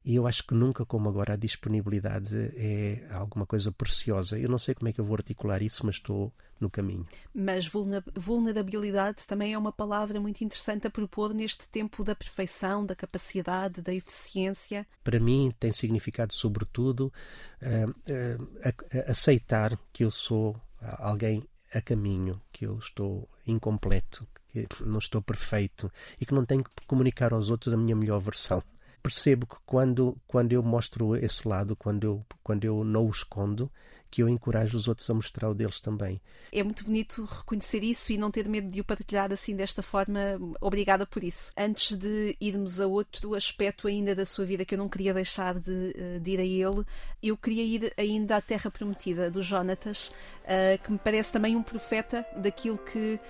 E 0.08 0.14
eu 0.14 0.26
acho 0.26 0.42
que 0.42 0.54
nunca 0.54 0.86
como 0.86 1.06
agora 1.06 1.34
a 1.34 1.36
disponibilidade 1.36 2.34
é 2.56 3.06
alguma 3.10 3.44
coisa 3.44 3.70
preciosa. 3.70 4.38
Eu 4.38 4.48
não 4.48 4.58
sei 4.58 4.74
como 4.74 4.88
é 4.88 4.92
que 4.94 4.98
eu 4.98 5.04
vou 5.04 5.14
articular 5.14 5.60
isso, 5.60 5.84
mas 5.84 5.96
estou 5.96 6.32
no 6.58 6.70
caminho. 6.70 7.06
Mas 7.34 7.70
vulnerabilidade 8.16 9.26
também 9.26 9.52
é 9.52 9.58
uma 9.58 9.70
palavra 9.70 10.18
muito 10.18 10.42
interessante 10.42 10.86
a 10.86 10.90
propor 10.90 11.34
neste 11.34 11.68
tempo 11.68 12.02
da 12.02 12.14
perfeição, 12.14 12.86
da 12.86 12.96
capacidade, 12.96 13.82
da 13.82 13.92
eficiência. 13.92 14.86
Para 15.04 15.20
mim 15.20 15.52
tem 15.60 15.70
significado, 15.72 16.32
sobretudo, 16.32 17.12
uh, 17.60 17.90
uh, 17.90 19.10
aceitar 19.10 19.78
que 19.92 20.06
eu 20.06 20.10
sou 20.10 20.58
alguém 20.80 21.46
a 21.74 21.82
caminho, 21.82 22.40
que 22.50 22.64
eu 22.64 22.78
estou 22.78 23.28
incompleto, 23.46 24.26
que 24.48 24.66
não 24.86 25.00
estou 25.00 25.20
perfeito 25.20 25.92
e 26.18 26.24
que 26.24 26.32
não 26.32 26.46
tenho 26.46 26.64
que 26.64 26.70
comunicar 26.86 27.34
aos 27.34 27.50
outros 27.50 27.74
a 27.74 27.76
minha 27.76 27.94
melhor 27.94 28.20
versão 28.20 28.62
percebo 29.02 29.46
que 29.46 29.56
quando, 29.64 30.16
quando 30.26 30.52
eu 30.52 30.62
mostro 30.62 31.16
esse 31.16 31.46
lado, 31.46 31.76
quando 31.76 32.04
eu, 32.04 32.26
quando 32.42 32.64
eu 32.64 32.84
não 32.84 33.06
o 33.06 33.10
escondo, 33.10 33.70
que 34.10 34.22
eu 34.22 34.28
encorajo 34.28 34.76
os 34.76 34.88
outros 34.88 35.08
a 35.10 35.14
mostrar 35.14 35.48
o 35.50 35.54
deles 35.54 35.80
também. 35.80 36.20
É 36.50 36.62
muito 36.62 36.84
bonito 36.84 37.24
reconhecer 37.24 37.82
isso 37.84 38.12
e 38.12 38.18
não 38.18 38.30
ter 38.30 38.48
medo 38.48 38.68
de 38.68 38.80
o 38.80 38.84
partilhar 38.84 39.32
assim 39.32 39.54
desta 39.54 39.82
forma. 39.82 40.20
Obrigada 40.60 41.06
por 41.06 41.22
isso. 41.22 41.52
Antes 41.56 41.96
de 41.96 42.36
irmos 42.40 42.80
a 42.80 42.86
outro 42.86 43.34
aspecto 43.34 43.86
ainda 43.86 44.14
da 44.14 44.24
sua 44.24 44.44
vida 44.44 44.64
que 44.64 44.74
eu 44.74 44.78
não 44.78 44.88
queria 44.88 45.12
deixar 45.12 45.54
de, 45.54 45.94
eh, 45.96 46.18
de 46.18 46.30
ir 46.30 46.40
a 46.40 46.44
ele, 46.44 46.84
eu 47.22 47.36
queria 47.36 47.62
ir 47.62 47.92
ainda 47.96 48.36
à 48.36 48.40
Terra 48.40 48.70
Prometida 48.70 49.30
do 49.30 49.42
Jonatas, 49.42 50.08
uh, 50.44 50.82
que 50.82 50.92
me 50.92 50.98
parece 50.98 51.32
também 51.32 51.56
um 51.56 51.62
profeta 51.62 52.24
daquilo 52.36 52.78
que 52.78 53.20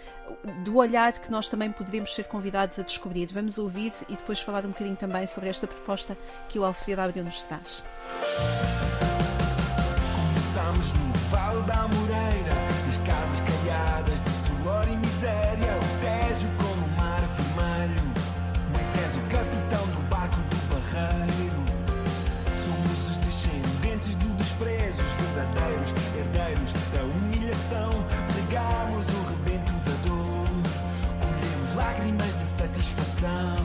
do 0.63 0.77
olhar 0.77 1.13
que 1.19 1.31
nós 1.31 1.49
também 1.49 1.73
poderemos 1.73 2.15
ser 2.15 2.25
convidados 2.25 2.79
a 2.79 2.83
descobrir. 2.83 3.27
Vamos 3.33 3.59
ouvir 3.59 3.93
e 4.09 4.17
depois 4.17 4.41
falar 4.41 4.65
um 4.65 4.71
bocadinho 4.71 4.97
também 4.97 5.27
sobre 5.27 5.49
esta 5.49 5.67
proposta 5.67 6.17
que 6.49 6.59
o 6.59 6.65
Alfredo 6.65 7.01
Abreu 7.01 7.25
nos 7.25 7.43
traz. 7.43 7.85
Começámos 10.59 10.93
no 10.93 11.13
Vale 11.31 11.63
da 11.63 11.87
Moreira, 11.87 12.55
nas 12.85 12.99
casas 12.99 13.41
caiadas 13.41 14.21
de 14.21 14.31
suor 14.31 14.89
e 14.89 14.97
miséria. 14.97 15.79
O 15.79 16.01
Tejo 16.01 16.49
como 16.59 16.85
o 16.85 16.97
mar 16.97 17.21
vermelho, 17.37 18.03
Moisés 18.73 19.17
o 19.17 19.21
capitão 19.31 19.87
do 19.95 20.03
barco 20.09 20.37
do 20.37 20.57
barreiro. 20.75 21.63
Somos 22.57 23.11
os 23.11 23.19
descendentes 23.19 24.17
do 24.17 24.37
desprezo, 24.37 25.01
os 25.01 25.13
verdadeiros 25.27 25.95
herdeiros 26.19 26.73
da 26.93 27.03
humilhação. 27.05 27.91
Legamos 28.35 29.07
o 29.07 29.23
rebento 29.31 29.73
da 29.85 30.09
dor, 30.09 30.49
colhemos 31.21 31.75
lágrimas 31.77 32.37
de 32.37 32.45
satisfação. 32.45 33.59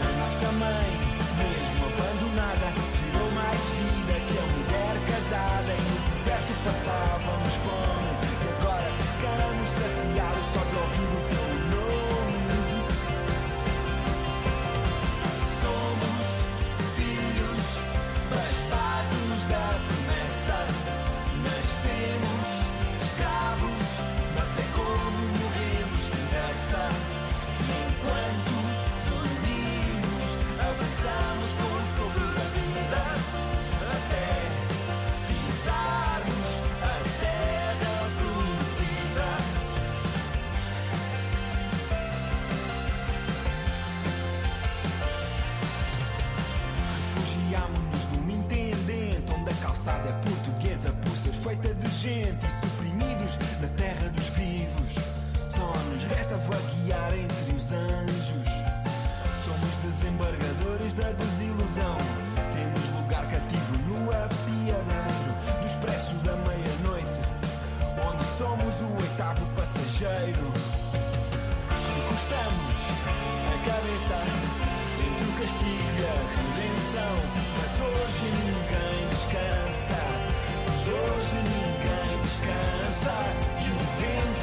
A 0.00 0.18
nossa 0.18 0.50
mãe, 0.52 1.07
mesmo 1.38 1.86
abandonada 1.86 2.68
Tirou 2.98 3.30
mais 3.32 3.62
vida 3.78 4.14
que 4.26 4.36
a 4.38 4.46
mulher 4.52 4.94
casada 5.10 5.72
E 5.72 5.82
no 5.88 6.00
deserto 6.04 6.52
passávamos 6.64 7.54
fome. 7.64 8.10
E 8.42 8.48
agora 8.58 8.88
ficamos 8.98 9.68
saciados 9.70 10.46
só 10.52 10.60
de 10.60 10.76
ouvir 10.76 11.17
ficamos 51.98 51.98
sem 51.98 52.28
mortos, 53.28 53.38
na 53.60 53.68
terra 53.76 54.08
dos 54.10 54.26
vivos. 54.28 54.94
Só 55.48 55.72
nos 55.90 56.04
resta 56.04 56.36
vaguear 56.36 57.12
entre 57.12 57.56
os 57.56 57.72
anjos. 57.72 58.48
Somos 59.44 59.76
desembargadores 59.82 60.94
da 60.94 61.10
desilusão. 61.12 61.96
Temos 62.52 62.88
lugar 63.00 63.26
cativo 63.30 63.78
no 63.88 64.10
apiadeiro 64.10 65.60
do 65.60 65.66
expresso 65.66 66.14
da 66.16 66.36
meia-noite, 66.36 67.20
onde 68.08 68.24
somos 68.24 68.74
o 68.80 69.02
oitavo 69.02 69.44
passageiro. 69.56 70.52
Encostamos 71.98 72.78
a 73.48 73.58
cabeça 73.68 74.16
entre 75.04 75.24
o 75.24 75.32
castigo 75.40 75.90
e 75.98 76.04
a 76.04 76.16
redenção. 76.36 77.14
Mas 77.58 77.72
hoje 77.80 78.26
ninguém 78.44 79.08
descansa. 79.10 79.98
E 80.86 80.90
hoje 80.90 81.36
ninguém 81.36 81.77
descansa. 82.28 83.14
E 83.64 83.70
o 83.70 83.78
vento 83.98 84.37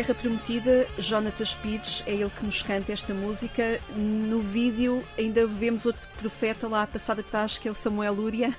Terra 0.00 0.14
Prometida, 0.14 0.86
Jonatas 0.96 1.54
Pires, 1.54 2.02
é 2.06 2.14
ele 2.14 2.30
que 2.30 2.42
nos 2.42 2.62
canta 2.62 2.90
esta 2.90 3.12
música. 3.12 3.78
No 3.94 4.40
vídeo 4.40 5.04
ainda 5.18 5.46
vemos 5.46 5.84
outro 5.84 6.00
profeta 6.18 6.66
lá 6.66 6.84
a 6.84 6.86
passar 6.86 7.20
atrás, 7.20 7.58
que 7.58 7.68
é 7.68 7.70
o 7.70 7.74
Samuel 7.74 8.14
Lúria. 8.14 8.56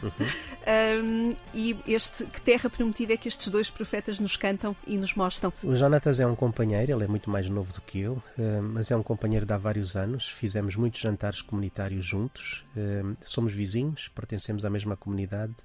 Um, 1.03 1.35
e 1.51 1.75
este, 1.87 2.27
que 2.27 2.39
Terra 2.39 2.69
Prometida 2.69 3.13
é 3.13 3.17
que 3.17 3.27
estes 3.27 3.47
dois 3.47 3.71
profetas 3.71 4.19
nos 4.19 4.37
cantam 4.37 4.75
e 4.85 4.95
nos 4.99 5.15
mostram. 5.15 5.51
O 5.63 5.75
Jonatas 5.75 6.19
é 6.19 6.27
um 6.27 6.35
companheiro, 6.35 6.91
ele 6.91 7.05
é 7.05 7.07
muito 7.07 7.27
mais 7.27 7.49
novo 7.49 7.73
do 7.73 7.81
que 7.81 7.99
eu, 7.99 8.21
eh, 8.37 8.61
mas 8.61 8.91
é 8.91 8.95
um 8.95 9.01
companheiro 9.01 9.43
de 9.43 9.51
há 9.51 9.57
vários 9.57 9.95
anos. 9.95 10.29
Fizemos 10.29 10.75
muitos 10.75 11.01
jantares 11.01 11.41
comunitários 11.41 12.05
juntos, 12.05 12.63
eh, 12.77 13.01
somos 13.23 13.51
vizinhos, 13.51 14.09
pertencemos 14.09 14.63
à 14.63 14.69
mesma 14.69 14.95
comunidade. 14.95 15.55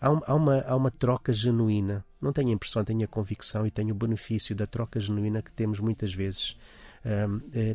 Há, 0.00 0.10
um- 0.10 0.22
há 0.26 0.34
uma, 0.34 0.60
há 0.62 0.76
uma 0.76 0.90
troca 0.90 1.32
genuína. 1.32 2.04
Não 2.20 2.32
tenho 2.32 2.48
a 2.48 2.52
impressão, 2.52 2.84
tenho 2.84 3.04
a 3.04 3.08
convicção 3.08 3.66
e 3.66 3.70
tenho 3.70 3.92
o 3.92 3.98
benefício 3.98 4.54
da 4.54 4.66
troca 4.66 4.98
genuína 4.98 5.42
que 5.42 5.52
temos 5.52 5.78
muitas 5.80 6.12
vezes. 6.14 6.56
Um, 7.04 7.40
eh, 7.54 7.74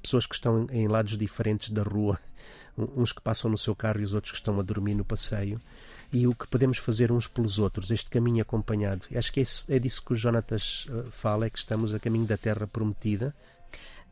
pessoas 0.00 0.26
que 0.26 0.34
estão 0.34 0.66
em 0.70 0.86
lados 0.86 1.18
diferentes 1.18 1.70
da 1.70 1.82
rua, 1.82 2.18
uns 2.96 3.12
que 3.12 3.20
passam 3.20 3.50
no 3.50 3.58
seu 3.58 3.74
carro 3.74 4.00
e 4.00 4.04
os 4.04 4.14
outros 4.14 4.32
que 4.32 4.38
estão 4.38 4.58
a 4.60 4.62
dormir 4.62 4.94
no 4.94 5.04
passeio, 5.04 5.60
e 6.12 6.26
o 6.26 6.34
que 6.34 6.46
podemos 6.46 6.78
fazer 6.78 7.10
uns 7.12 7.26
pelos 7.26 7.58
outros, 7.58 7.90
este 7.90 8.10
caminho 8.10 8.42
acompanhado. 8.42 9.06
Acho 9.14 9.32
que 9.32 9.40
é, 9.40 9.44
é 9.68 9.78
disso 9.78 10.02
que 10.04 10.12
o 10.12 10.16
Jonatas 10.16 10.86
eh, 10.88 11.04
fala, 11.10 11.46
é 11.46 11.50
que 11.50 11.58
estamos 11.58 11.92
a 11.94 11.98
caminho 12.00 12.26
da 12.26 12.36
terra 12.36 12.66
prometida. 12.66 13.34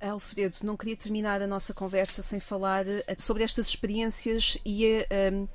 Alfredo, 0.00 0.58
não 0.62 0.76
queria 0.76 0.96
terminar 0.96 1.42
a 1.42 1.46
nossa 1.46 1.74
conversa 1.74 2.22
sem 2.22 2.38
falar 2.38 2.86
eh, 2.86 3.04
sobre 3.18 3.42
estas 3.42 3.68
experiências 3.68 4.58
e 4.64 4.86
eh, 5.10 5.30
um, 5.32 5.48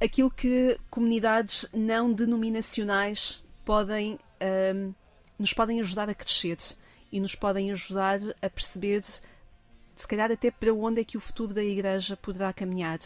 aquilo 0.00 0.30
que 0.30 0.78
comunidades 0.90 1.68
não 1.72 2.12
denominacionais 2.12 3.42
podem 3.64 4.18
um, 4.74 4.94
nos 5.38 5.52
podem 5.52 5.80
ajudar 5.80 6.08
a 6.10 6.14
crescer 6.14 6.56
e 7.12 7.20
nos 7.20 7.34
podem 7.34 7.70
ajudar 7.70 8.18
a 8.42 8.50
perceber 8.50 9.02
se 9.02 10.08
calhar 10.08 10.30
até 10.30 10.50
para 10.50 10.72
onde 10.72 11.00
é 11.00 11.04
que 11.04 11.16
o 11.16 11.20
futuro 11.20 11.54
da 11.54 11.62
Igreja 11.62 12.16
poderá 12.16 12.52
caminhar. 12.52 12.98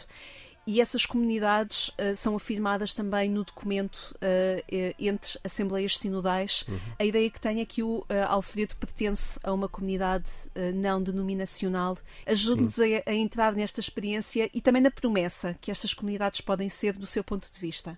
E 0.65 0.79
essas 0.79 1.05
comunidades 1.05 1.91
eh, 1.97 2.15
são 2.15 2.37
afirmadas 2.37 2.93
também 2.93 3.29
no 3.29 3.43
documento 3.43 4.15
eh, 4.21 4.95
entre 4.97 5.37
Assembleias 5.43 5.97
Sinodais. 5.97 6.65
A 6.97 7.03
ideia 7.03 7.29
que 7.29 7.39
tem 7.39 7.59
é 7.59 7.65
que 7.65 7.83
o 7.83 8.05
eh, 8.07 8.23
Alfredo 8.23 8.75
pertence 8.77 9.37
a 9.43 9.51
uma 9.51 9.67
comunidade 9.67 10.29
não 10.73 11.03
denominacional. 11.03 11.97
Ajude-nos 12.25 12.79
a, 12.79 12.83
a 13.05 13.13
entrar 13.13 13.53
nesta 13.53 13.81
experiência 13.81 14.49
e 14.53 14.61
também 14.61 14.81
na 14.81 14.89
promessa 14.89 15.53
que 15.59 15.69
estas 15.69 15.93
comunidades 15.93 16.39
podem 16.39 16.69
ser 16.69 16.93
do 16.93 17.05
seu 17.05 17.23
ponto 17.23 17.51
de 17.51 17.59
vista. 17.59 17.97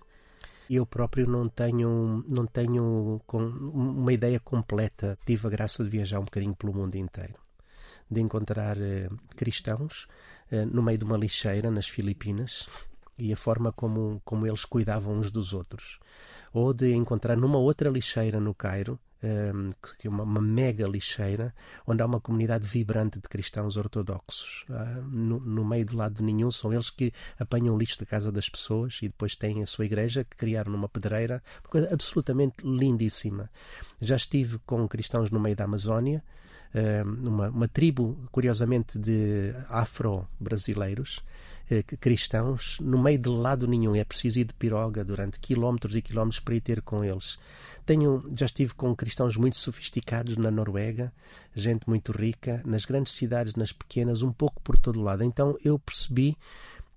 Eu 0.68 0.84
próprio 0.84 1.28
não 1.28 1.48
tenho, 1.48 2.24
não 2.28 2.46
tenho 2.46 3.22
uma 3.32 4.12
ideia 4.12 4.40
completa. 4.40 5.16
Tive 5.24 5.46
a 5.46 5.50
graça 5.50 5.84
de 5.84 5.90
viajar 5.90 6.18
um 6.18 6.24
bocadinho 6.24 6.56
pelo 6.56 6.74
mundo 6.74 6.96
inteiro, 6.96 7.34
de 8.10 8.20
encontrar 8.20 8.76
cristãos 9.36 10.08
no 10.72 10.82
meio 10.82 10.98
de 10.98 11.04
uma 11.04 11.16
lixeira 11.16 11.70
nas 11.70 11.88
Filipinas 11.88 12.66
e 13.18 13.32
a 13.32 13.36
forma 13.36 13.72
como, 13.72 14.20
como 14.24 14.46
eles 14.46 14.64
cuidavam 14.64 15.14
uns 15.18 15.30
dos 15.30 15.52
outros, 15.52 15.98
ou 16.52 16.72
de 16.72 16.92
encontrar 16.92 17.36
numa 17.36 17.58
outra 17.58 17.88
lixeira 17.88 18.38
no 18.38 18.54
Cairo. 18.54 18.98
eh, 19.22 19.52
que 19.98 20.06
é 20.06 20.10
uma, 20.10 20.22
uma 20.22 20.40
mega 20.40 20.86
lixeira 20.86 21.54
onde 21.86 22.02
há 22.02 22.06
uma 22.06 22.20
comunidade 22.20 22.68
vibrante 22.68 23.18
de 23.18 23.28
cristãos 23.28 23.76
ortodoxos. 23.76 24.64
Ah, 24.70 25.00
no, 25.10 25.40
no 25.40 25.64
meio 25.64 25.84
de 25.84 25.96
lado 25.96 26.22
nenhum 26.22 26.50
são 26.50 26.72
eles 26.72 26.90
que 26.90 27.12
apanham 27.38 27.74
o 27.74 27.78
lixo 27.78 27.98
da 27.98 28.06
casa 28.06 28.30
das 28.30 28.48
pessoas 28.48 28.98
e 29.02 29.08
depois 29.08 29.34
têm 29.34 29.62
a 29.62 29.66
sua 29.66 29.86
igreja 29.86 30.22
que 30.24 30.36
criaram 30.36 30.70
numa 30.72 30.88
pedreira. 30.88 31.42
Uma 31.64 31.70
coisa 31.70 31.88
absolutamente 31.92 32.56
lindíssima. 32.62 33.50
Já 34.00 34.16
estive 34.16 34.58
com 34.66 34.86
cristãos 34.86 35.30
no 35.30 35.40
meio 35.40 35.56
da 35.56 35.64
Amazónia 35.64 36.22
eh, 36.22 36.45
uma, 37.04 37.48
uma 37.48 37.68
tribo 37.68 38.16
curiosamente 38.30 38.98
de 38.98 39.54
afro-brasileiros 39.68 41.22
eh, 41.70 41.82
cristãos 41.82 42.78
no 42.80 43.02
meio 43.02 43.18
de 43.18 43.28
lado 43.28 43.66
nenhum 43.66 43.94
é 43.94 44.04
preciso 44.04 44.40
ir 44.40 44.44
de 44.44 44.54
piroga 44.54 45.04
durante 45.04 45.40
quilómetros 45.40 45.96
e 45.96 46.02
quilómetros 46.02 46.40
para 46.40 46.54
ir 46.54 46.60
ter 46.60 46.82
com 46.82 47.02
eles 47.02 47.38
tenho, 47.86 48.28
já 48.36 48.46
estive 48.46 48.74
com 48.74 48.94
cristãos 48.94 49.36
muito 49.36 49.56
sofisticados 49.56 50.36
na 50.36 50.50
Noruega, 50.50 51.12
gente 51.54 51.88
muito 51.88 52.10
rica, 52.10 52.60
nas 52.66 52.84
grandes 52.84 53.12
cidades, 53.12 53.54
nas 53.54 53.72
pequenas, 53.72 54.22
um 54.22 54.32
pouco 54.32 54.60
por 54.60 54.76
todo 54.76 55.00
lado. 55.00 55.22
Então 55.22 55.56
eu 55.64 55.78
percebi 55.78 56.36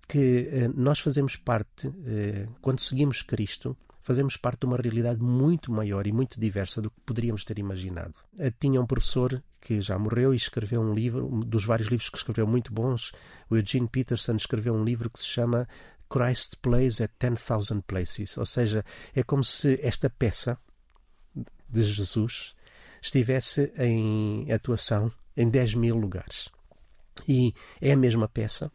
que 0.07 0.49
eh, 0.51 0.67
nós 0.75 0.99
fazemos 0.99 1.35
parte, 1.35 1.93
eh, 2.05 2.47
quando 2.59 2.79
seguimos 2.79 3.21
Cristo, 3.21 3.77
fazemos 3.99 4.37
parte 4.37 4.61
de 4.61 4.65
uma 4.65 4.77
realidade 4.77 5.21
muito 5.21 5.71
maior 5.71 6.07
e 6.07 6.11
muito 6.11 6.39
diversa 6.39 6.81
do 6.81 6.89
que 6.89 6.99
poderíamos 7.05 7.43
ter 7.43 7.59
imaginado. 7.59 8.15
Eh, 8.37 8.51
tinha 8.59 8.81
um 8.81 8.85
professor 8.85 9.43
que 9.61 9.81
já 9.81 9.97
morreu 9.97 10.33
e 10.33 10.37
escreveu 10.37 10.81
um 10.81 10.93
livro, 10.93 11.25
um 11.25 11.41
dos 11.41 11.65
vários 11.65 11.89
livros 11.89 12.09
que 12.09 12.17
escreveu 12.17 12.47
muito 12.47 12.73
bons, 12.73 13.11
o 13.49 13.57
Eugene 13.57 13.87
Peterson 13.87 14.35
escreveu 14.35 14.73
um 14.73 14.83
livro 14.83 15.09
que 15.09 15.19
se 15.19 15.25
chama 15.25 15.67
Christ 16.09 16.55
Plays 16.61 17.01
at 17.01 17.11
10,000 17.19 17.83
Places, 17.83 18.37
ou 18.37 18.45
seja, 18.45 18.83
é 19.13 19.21
como 19.21 19.43
se 19.43 19.79
esta 19.81 20.09
peça 20.09 20.57
de 21.69 21.83
Jesus 21.83 22.55
estivesse 23.01 23.71
em 23.77 24.51
atuação 24.51 25.11
em 25.37 25.49
10 25.49 25.75
mil 25.75 25.95
lugares. 25.95 26.49
E 27.27 27.53
é 27.79 27.91
a 27.91 27.97
mesma 27.97 28.27
peça. 28.27 28.71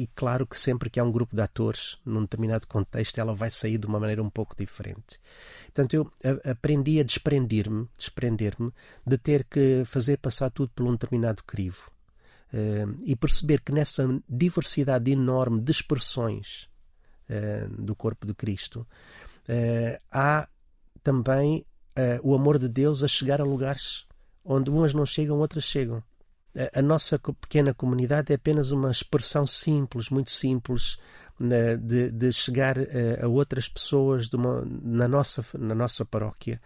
E 0.00 0.06
claro 0.06 0.46
que 0.46 0.58
sempre 0.58 0.88
que 0.88 0.98
há 0.98 1.04
um 1.04 1.12
grupo 1.12 1.36
de 1.36 1.42
atores 1.42 1.98
num 2.06 2.22
determinado 2.22 2.66
contexto, 2.66 3.18
ela 3.18 3.34
vai 3.34 3.50
sair 3.50 3.76
de 3.76 3.86
uma 3.86 4.00
maneira 4.00 4.22
um 4.22 4.30
pouco 4.30 4.56
diferente. 4.56 5.20
Portanto, 5.66 5.92
eu 5.92 6.10
aprendi 6.50 6.98
a 6.98 7.02
desprender-me, 7.02 7.86
desprender-me 7.98 8.72
de 9.06 9.18
ter 9.18 9.44
que 9.44 9.82
fazer 9.84 10.16
passar 10.16 10.48
tudo 10.48 10.72
por 10.74 10.86
um 10.86 10.92
determinado 10.92 11.44
crivo. 11.44 11.90
Hum, 12.52 12.96
e 13.04 13.14
perceber 13.14 13.60
que 13.60 13.72
nessa 13.72 14.08
diversidade 14.26 15.10
enorme 15.10 15.60
de 15.60 15.70
expressões 15.70 16.66
hum, 17.28 17.84
do 17.84 17.94
corpo 17.94 18.26
de 18.26 18.32
Cristo, 18.32 18.86
hum, 19.46 19.98
há 20.10 20.48
também 21.02 21.66
o 22.22 22.34
amor 22.34 22.58
de 22.58 22.66
Deus 22.66 23.02
a 23.02 23.08
chegar 23.08 23.42
a 23.42 23.44
lugares 23.44 24.06
onde 24.42 24.70
umas 24.70 24.94
não 24.94 25.04
chegam, 25.04 25.38
outras 25.38 25.64
chegam. 25.64 26.02
A, 26.74 26.82
nossa 26.82 27.18
pequena 27.18 27.72
comunidade 27.72 28.32
é 28.32 28.36
apenas 28.36 28.70
uma 28.72 28.90
expressão 28.90 29.46
simples, 29.46 30.10
muito 30.10 30.30
simples, 30.30 30.98
né, 31.38 31.76
de, 31.76 32.10
de 32.10 32.32
chegar 32.32 32.76
eh, 32.76 33.20
a 33.22 33.28
outras 33.28 33.68
pessoas 33.68 34.28
uma- 34.32 34.62
na, 34.66 35.06
nossa, 35.06 35.44
na 35.56 35.74
nossa 35.74 36.04
paróquia 36.04 36.60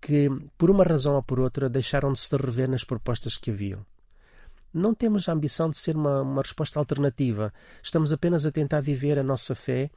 que, 0.00 0.28
por 0.56 0.70
uma 0.70 0.84
razão 0.84 1.14
ou 1.14 1.22
por 1.22 1.38
outra, 1.38 1.68
deixaram 1.68 2.12
de 2.12 2.18
se 2.18 2.34
rever 2.36 2.68
nas 2.68 2.84
propostas 2.84 3.36
que 3.36 3.50
haviam. 3.50 3.84
Não 4.72 4.94
temos 4.94 5.28
a 5.28 5.32
ambição 5.32 5.68
de 5.68 5.76
ser 5.76 5.96
uma, 5.96 6.22
uma 6.22 6.42
resposta 6.42 6.78
alternativa. 6.78 7.52
Estamos 7.82 8.12
apenas 8.12 8.46
a 8.46 8.52
tentar 8.52 8.80
viver 8.80 9.18
a 9.18 9.22
nossa 9.22 9.54
fé 9.54 9.90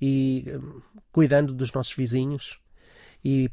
e 0.00 0.44
hum, 0.48 0.80
cuidando 1.10 1.54
dos 1.54 1.72
nossos 1.72 1.94
vizinhos, 1.94 2.58
e, 3.24 3.50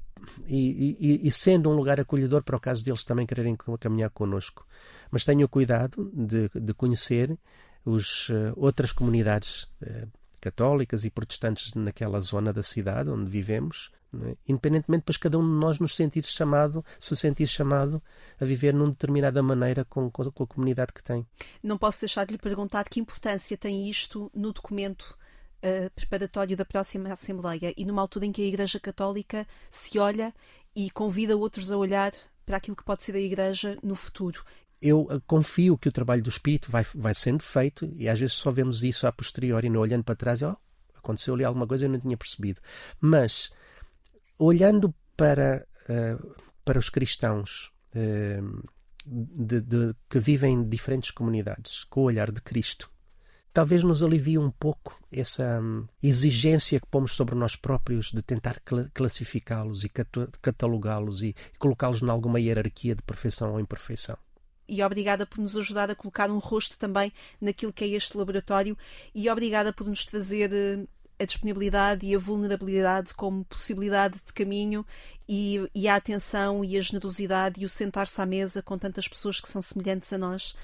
e, 0.47 1.27
e, 1.27 1.31
sendo 1.31 1.69
um 1.69 1.75
lugar 1.75 1.99
acolhedor 1.99 2.43
para 2.43 2.55
o 2.55 2.59
caso 2.59 2.83
deles 2.83 3.03
também 3.03 3.25
quererem 3.25 3.57
caminhar 3.79 4.09
connosco. 4.09 4.65
Mas 5.11 5.25
tenho 5.25 5.47
cuidado 5.49 6.11
de, 6.13 6.49
de 6.53 6.73
conhecer 6.73 7.37
os, 7.85 8.29
uh, 8.29 8.53
outras 8.55 8.91
comunidades 8.91 9.63
uh, 9.81 10.07
católicas 10.39 11.05
e 11.05 11.09
protestantes 11.09 11.73
naquela 11.73 12.19
zona 12.19 12.51
da 12.51 12.63
cidade 12.63 13.09
onde 13.09 13.29
vivemos, 13.29 13.91
é? 14.25 14.35
independentemente 14.47 15.01
depois 15.01 15.17
cada 15.17 15.39
um 15.39 15.41
de 15.41 15.55
nós 15.55 15.79
nos 15.79 15.95
sentir 15.95 16.23
chamado, 16.23 16.83
se 16.99 17.15
sentir 17.15 17.47
chamado 17.47 18.01
a 18.39 18.45
viver 18.45 18.73
numa 18.73 18.89
determinada 18.89 19.41
maneira 19.41 19.85
com, 19.85 20.11
com, 20.11 20.21
a 20.21 20.47
comunidade 20.47 20.93
que 20.93 21.03
tem. 21.03 21.25
Não 21.61 21.77
posso 21.77 22.01
deixar 22.01 22.25
de 22.25 22.33
lhe 22.33 22.37
perguntar 22.37 22.87
que 22.89 22.99
importância 22.99 23.57
tem 23.57 23.89
isto 23.89 24.29
no 24.35 24.51
documento 24.51 25.17
uh, 25.63 25.89
preparatório 25.95 26.55
da 26.55 26.65
próxima 26.65 27.11
Assembleia 27.11 27.73
e 27.75 27.85
numa 27.85 28.01
altura 28.01 28.25
em 28.25 28.31
que 28.31 28.41
a 28.41 28.45
Igreja 28.47 28.79
Católica 28.79 29.47
se 29.69 29.97
olha 29.97 30.33
e 30.75 30.91
convida 30.91 31.37
outros 31.37 31.71
a 31.71 31.77
olhar 31.77 32.11
para 32.45 32.57
aquilo 32.57 32.75
que 32.75 32.83
pode 32.83 33.03
ser 33.03 33.15
a 33.15 33.19
Igreja 33.19 33.77
no 33.81 33.95
futuro. 33.95 34.43
Eu 34.81 35.07
eh, 35.09 35.19
confio 35.25 35.77
que 35.77 35.87
o 35.87 35.91
trabalho 35.91 36.21
do 36.21 36.29
Espírito 36.29 36.69
vai, 36.69 36.85
vai 36.93 37.13
sendo 37.13 37.41
feito 37.41 37.91
e 37.95 38.09
às 38.09 38.19
vezes 38.19 38.35
só 38.35 38.51
vemos 38.51 38.83
isso 38.83 39.07
a 39.07 39.11
posteriori, 39.11 39.69
não 39.69 39.79
olhando 39.79 40.03
para 40.03 40.15
trás 40.15 40.41
e 40.41 40.45
oh, 40.45 40.57
aconteceu 40.95 41.35
ali 41.35 41.43
alguma 41.43 41.65
coisa 41.65 41.85
eu 41.85 41.89
não 41.89 41.99
tinha 41.99 42.17
percebido. 42.17 42.59
Mas 42.99 43.49
olhando 44.37 44.93
para, 45.15 45.65
uh, 45.89 46.35
para 46.65 46.79
os 46.79 46.89
cristãos 46.89 47.71
uh, 47.95 48.69
de, 49.05 49.61
de, 49.61 49.95
que 50.09 50.19
vivem 50.19 50.55
em 50.55 50.67
diferentes 50.67 51.11
comunidades, 51.11 51.85
com 51.85 52.01
o 52.01 52.05
olhar 52.05 52.31
de 52.31 52.41
Cristo, 52.41 52.91
talvez 53.53 53.83
nos 53.83 54.01
alivie 54.01 54.37
um 54.37 54.49
pouco 54.49 54.99
essa 55.11 55.61
um, 55.61 55.85
exigência 56.01 56.79
que 56.79 56.87
pomos 56.87 57.13
sobre 57.13 57.35
nós 57.35 57.55
próprios 57.55 58.11
de 58.11 58.21
tentar 58.21 58.59
cl 58.67 58.89
classificá-los 58.93 59.83
e 59.83 59.89
catalogá-los 60.41 61.21
e, 61.21 61.35
e 61.53 61.57
colocá-los 61.59 62.01
em 62.01 62.09
alguma 62.09 62.39
hierarquia 62.39 62.95
de 62.95 63.03
perfeição 63.03 63.53
ou 63.53 63.59
imperfeição 63.59 64.17
e 64.67 64.81
obrigada 64.81 65.25
por 65.25 65.39
nos 65.39 65.57
ajudar 65.57 65.91
a 65.91 65.95
colocar 65.95 66.31
um 66.31 66.39
rosto 66.39 66.77
também 66.77 67.11
naquilo 67.39 67.73
que 67.73 67.83
é 67.83 67.87
este 67.89 68.17
laboratório 68.17 68.77
e 69.13 69.29
obrigada 69.29 69.71
por 69.71 69.87
nos 69.87 70.03
trazer 70.03 70.51
uh, 70.51 70.87
a 71.19 71.25
disponibilidade 71.25 72.05
e 72.05 72.15
a 72.15 72.19
vulnerabilidade 72.19 73.13
como 73.13 73.45
possibilidade 73.45 74.19
de 74.25 74.33
caminho 74.33 74.85
e, 75.27 75.69
e, 75.73 75.87
a 75.87 75.95
atenção 75.95 76.65
e 76.65 76.77
a 76.77 76.81
generosidade 76.81 77.61
e 77.61 77.65
o 77.65 77.69
sentar-se 77.69 78.19
à 78.19 78.25
mesa 78.25 78.61
com 78.61 78.77
tantas 78.77 79.07
pessoas 79.07 79.39
que 79.39 79.47
são 79.47 79.61
semelhantes 79.61 80.11
a 80.11 80.17
nós. 80.17 80.55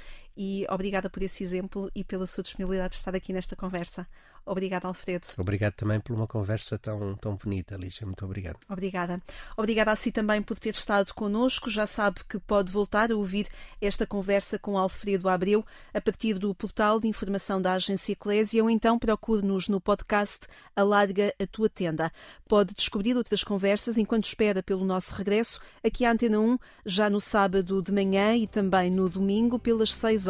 E 0.41 0.65
obrigada 0.69 1.10
por 1.10 1.21
esse 1.21 1.43
exemplo 1.43 1.91
e 1.93 2.02
pela 2.02 2.25
sua 2.25 2.41
disponibilidade 2.41 2.91
de 2.91 2.95
estar 2.95 3.13
aqui 3.13 3.34
nesta 3.34 3.58
conversa. 3.58 4.08
Obrigada, 4.45 4.88
Alfredo. 4.88 5.28
Obrigado 5.38 5.73
também 5.73 5.99
por 5.99 6.13
uma 6.13 6.25
conversa 6.25 6.78
tão, 6.78 7.13
tão 7.17 7.36
bonita, 7.36 7.75
Lígia. 7.75 8.08
Muito 8.08 8.23
obrigado. 8.23 8.58
Obrigada. 8.69 9.21
Obrigada 9.58 9.91
a 9.91 9.95
si 9.97 10.13
também 10.13 10.41
por 10.41 10.58
ter 10.58 10.69
estado 10.69 11.13
connosco. 11.13 11.69
Já 11.69 11.86
sabe 11.86 12.21
que 12.23 12.39
pode 12.39 12.71
voltar 12.71 13.12
a 13.12 13.17
ouvir 13.17 13.49
esta 13.82 14.08
conversa 14.08 14.58
com 14.58 14.78
Alfredo 14.78 15.28
Abreu 15.28 15.65
a 15.93 15.99
partir 15.99 16.36
do 16.39 16.56
portal 16.56 17.02
de 17.02 17.08
informação 17.10 17.62
da 17.62 17.73
Agência 17.73 18.13
Eclésia 18.13 18.63
ou 18.63 18.69
então 18.69 18.97
procure-nos 18.97 19.67
no 19.67 19.82
podcast 19.82 20.47
Alarga 20.73 21.36
a 21.38 21.45
Tua 21.45 21.69
Tenda. 21.69 22.10
Pode 22.47 22.73
descobrir 22.73 23.17
outras 23.17 23.43
conversas 23.43 23.97
enquanto 23.97 24.23
espera 24.23 24.63
pelo 24.63 24.86
nosso 24.86 25.13
regresso 25.13 25.60
aqui 25.86 26.06
à 26.06 26.12
Antena 26.12 26.39
1, 26.39 26.58
já 26.86 27.10
no 27.10 27.19
sábado 27.19 27.84
de 27.84 27.91
manhã 27.91 28.38
e 28.38 28.47
também 28.47 28.89
no 28.89 29.10
domingo, 29.10 29.60
pelas 29.60 29.93
6 29.93 30.28
horas. 30.28 30.28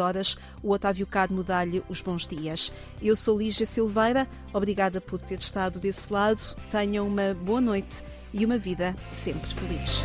O 0.62 0.72
Otávio 0.72 1.06
Carmo 1.06 1.42
dá-lhe 1.42 1.82
os 1.88 2.02
bons 2.02 2.26
dias. 2.26 2.72
Eu 3.02 3.14
sou 3.16 3.38
Lígia 3.38 3.66
Silveira 3.66 4.28
Obrigada 4.52 5.00
por 5.00 5.20
ter 5.20 5.38
estado 5.38 5.78
desse 5.78 6.12
lado. 6.12 6.40
Tenham 6.70 7.06
uma 7.06 7.34
boa 7.34 7.60
noite 7.60 8.02
e 8.32 8.44
uma 8.44 8.58
vida 8.58 8.94
sempre 9.12 9.48
feliz. 9.54 10.04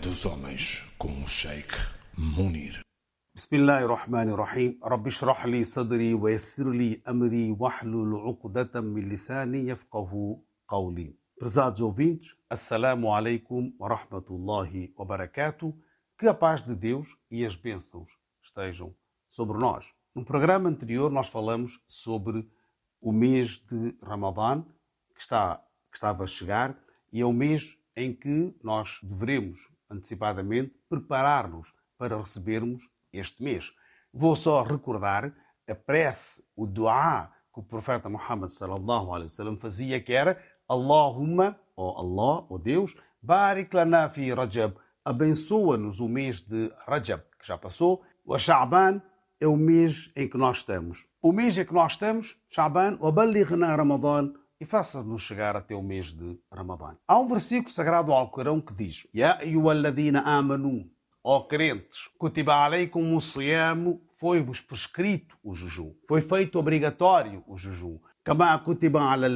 dos 0.00 0.24
homens 0.26 0.84
com 0.96 1.22
o 1.22 1.26
Sheikh 1.26 1.74
Munir. 2.16 2.80
Bismillah 3.34 3.82
ar-Rahman 3.82 4.30
ar-Rahim. 4.30 4.78
Rabbi 4.82 5.10
shrahli 5.10 5.64
sadri 5.64 6.14
wa 6.14 6.30
yassir 6.30 6.66
li 6.66 7.02
wa 7.04 7.68
wahlul 7.68 8.14
uqdatan 8.30 8.84
min 8.84 9.08
lisani 9.08 9.66
yafqahu 9.66 10.40
qawli. 10.68 11.18
Prezados 11.36 11.80
ouvintes, 11.80 12.36
Assalamu 12.48 13.08
alaikum 13.08 13.72
wa 13.78 13.88
rahmatullahi 13.88 14.94
wa 14.96 15.04
barakatuh. 15.04 15.74
Que 16.16 16.28
a 16.28 16.34
paz 16.34 16.62
de 16.62 16.74
Deus 16.74 17.16
e 17.30 17.44
as 17.44 17.56
bênçãos 17.56 18.08
estejam 18.42 18.94
sobre 19.28 19.58
nós. 19.58 19.92
No 20.14 20.24
programa 20.24 20.68
anterior 20.68 21.10
nós 21.10 21.28
falamos 21.28 21.80
sobre 21.86 22.48
o 23.00 23.12
mês 23.12 23.60
de 23.60 23.96
Ramadan 24.02 24.62
que, 25.14 25.20
está, 25.20 25.56
que 25.90 25.96
estava 25.96 26.24
a 26.24 26.28
chegar 26.28 26.78
e 27.12 27.20
é 27.20 27.26
o 27.26 27.32
mês 27.32 27.76
em 27.96 28.14
que 28.14 28.54
nós 28.62 29.00
devemos 29.02 29.58
antecipadamente, 29.90 30.74
preparar-nos 30.88 31.72
para 31.96 32.16
recebermos 32.16 32.82
este 33.12 33.42
mês. 33.42 33.72
Vou 34.12 34.36
só 34.36 34.62
recordar 34.62 35.32
a 35.68 35.74
prece, 35.74 36.44
o 36.56 36.66
dua 36.66 37.30
que 37.52 37.60
o 37.60 37.62
profeta 37.62 38.08
Muhammad 38.08 38.48
sallallahu 38.48 39.14
alaihi 39.14 39.30
wasallam 39.30 39.56
fazia, 39.56 40.00
que 40.00 40.12
era 40.12 40.40
Allahumma, 40.68 41.58
ou 41.76 41.96
Allah, 41.98 42.46
ou 42.48 42.58
Deus, 42.58 42.94
barik 43.22 43.74
lana 43.74 44.08
fi 44.08 44.32
Rajab, 44.32 44.74
abençoa-nos 45.04 46.00
o 46.00 46.08
mês 46.08 46.40
de 46.42 46.72
Rajab, 46.86 47.22
que 47.38 47.46
já 47.46 47.58
passou, 47.58 48.02
o 48.24 48.38
Sha'ban 48.38 49.02
é 49.40 49.46
o 49.46 49.56
mês 49.56 50.10
em 50.16 50.28
que 50.28 50.36
nós 50.36 50.58
estamos. 50.58 51.06
O 51.22 51.32
mês 51.32 51.56
em 51.56 51.64
que 51.64 51.72
nós 51.72 51.92
estamos, 51.92 52.36
Sha'ban, 52.48 52.98
wa 53.00 53.10
ballighna 53.10 53.74
Ramadan, 53.74 54.32
e 54.60 54.64
faça-nos 54.64 55.22
chegar 55.22 55.56
até 55.56 55.74
o 55.74 55.82
mês 55.82 56.12
de 56.12 56.38
Ramadã. 56.52 56.96
Há 57.06 57.18
um 57.18 57.28
versículo 57.28 57.72
sagrado 57.72 58.12
ao 58.12 58.18
Alcorão 58.18 58.60
que 58.60 58.74
diz: 58.74 59.06
Ya 59.14 59.38
ayyuhalladhina 59.38 60.22
amanu, 60.22 60.90
ó 61.22 61.40
crentes, 61.40 62.08
kutiba 62.18 62.54
alaykum 62.54 63.16
o 63.16 63.20
foi-vos 64.18 64.60
prescrito 64.60 65.36
o 65.44 65.54
jejum, 65.54 65.94
foi 66.06 66.20
feito 66.20 66.58
obrigatório 66.58 67.44
o 67.46 67.56
jejum. 67.56 68.00
Kama 68.24 68.58
kutiba 68.58 69.00
ala 69.00 69.28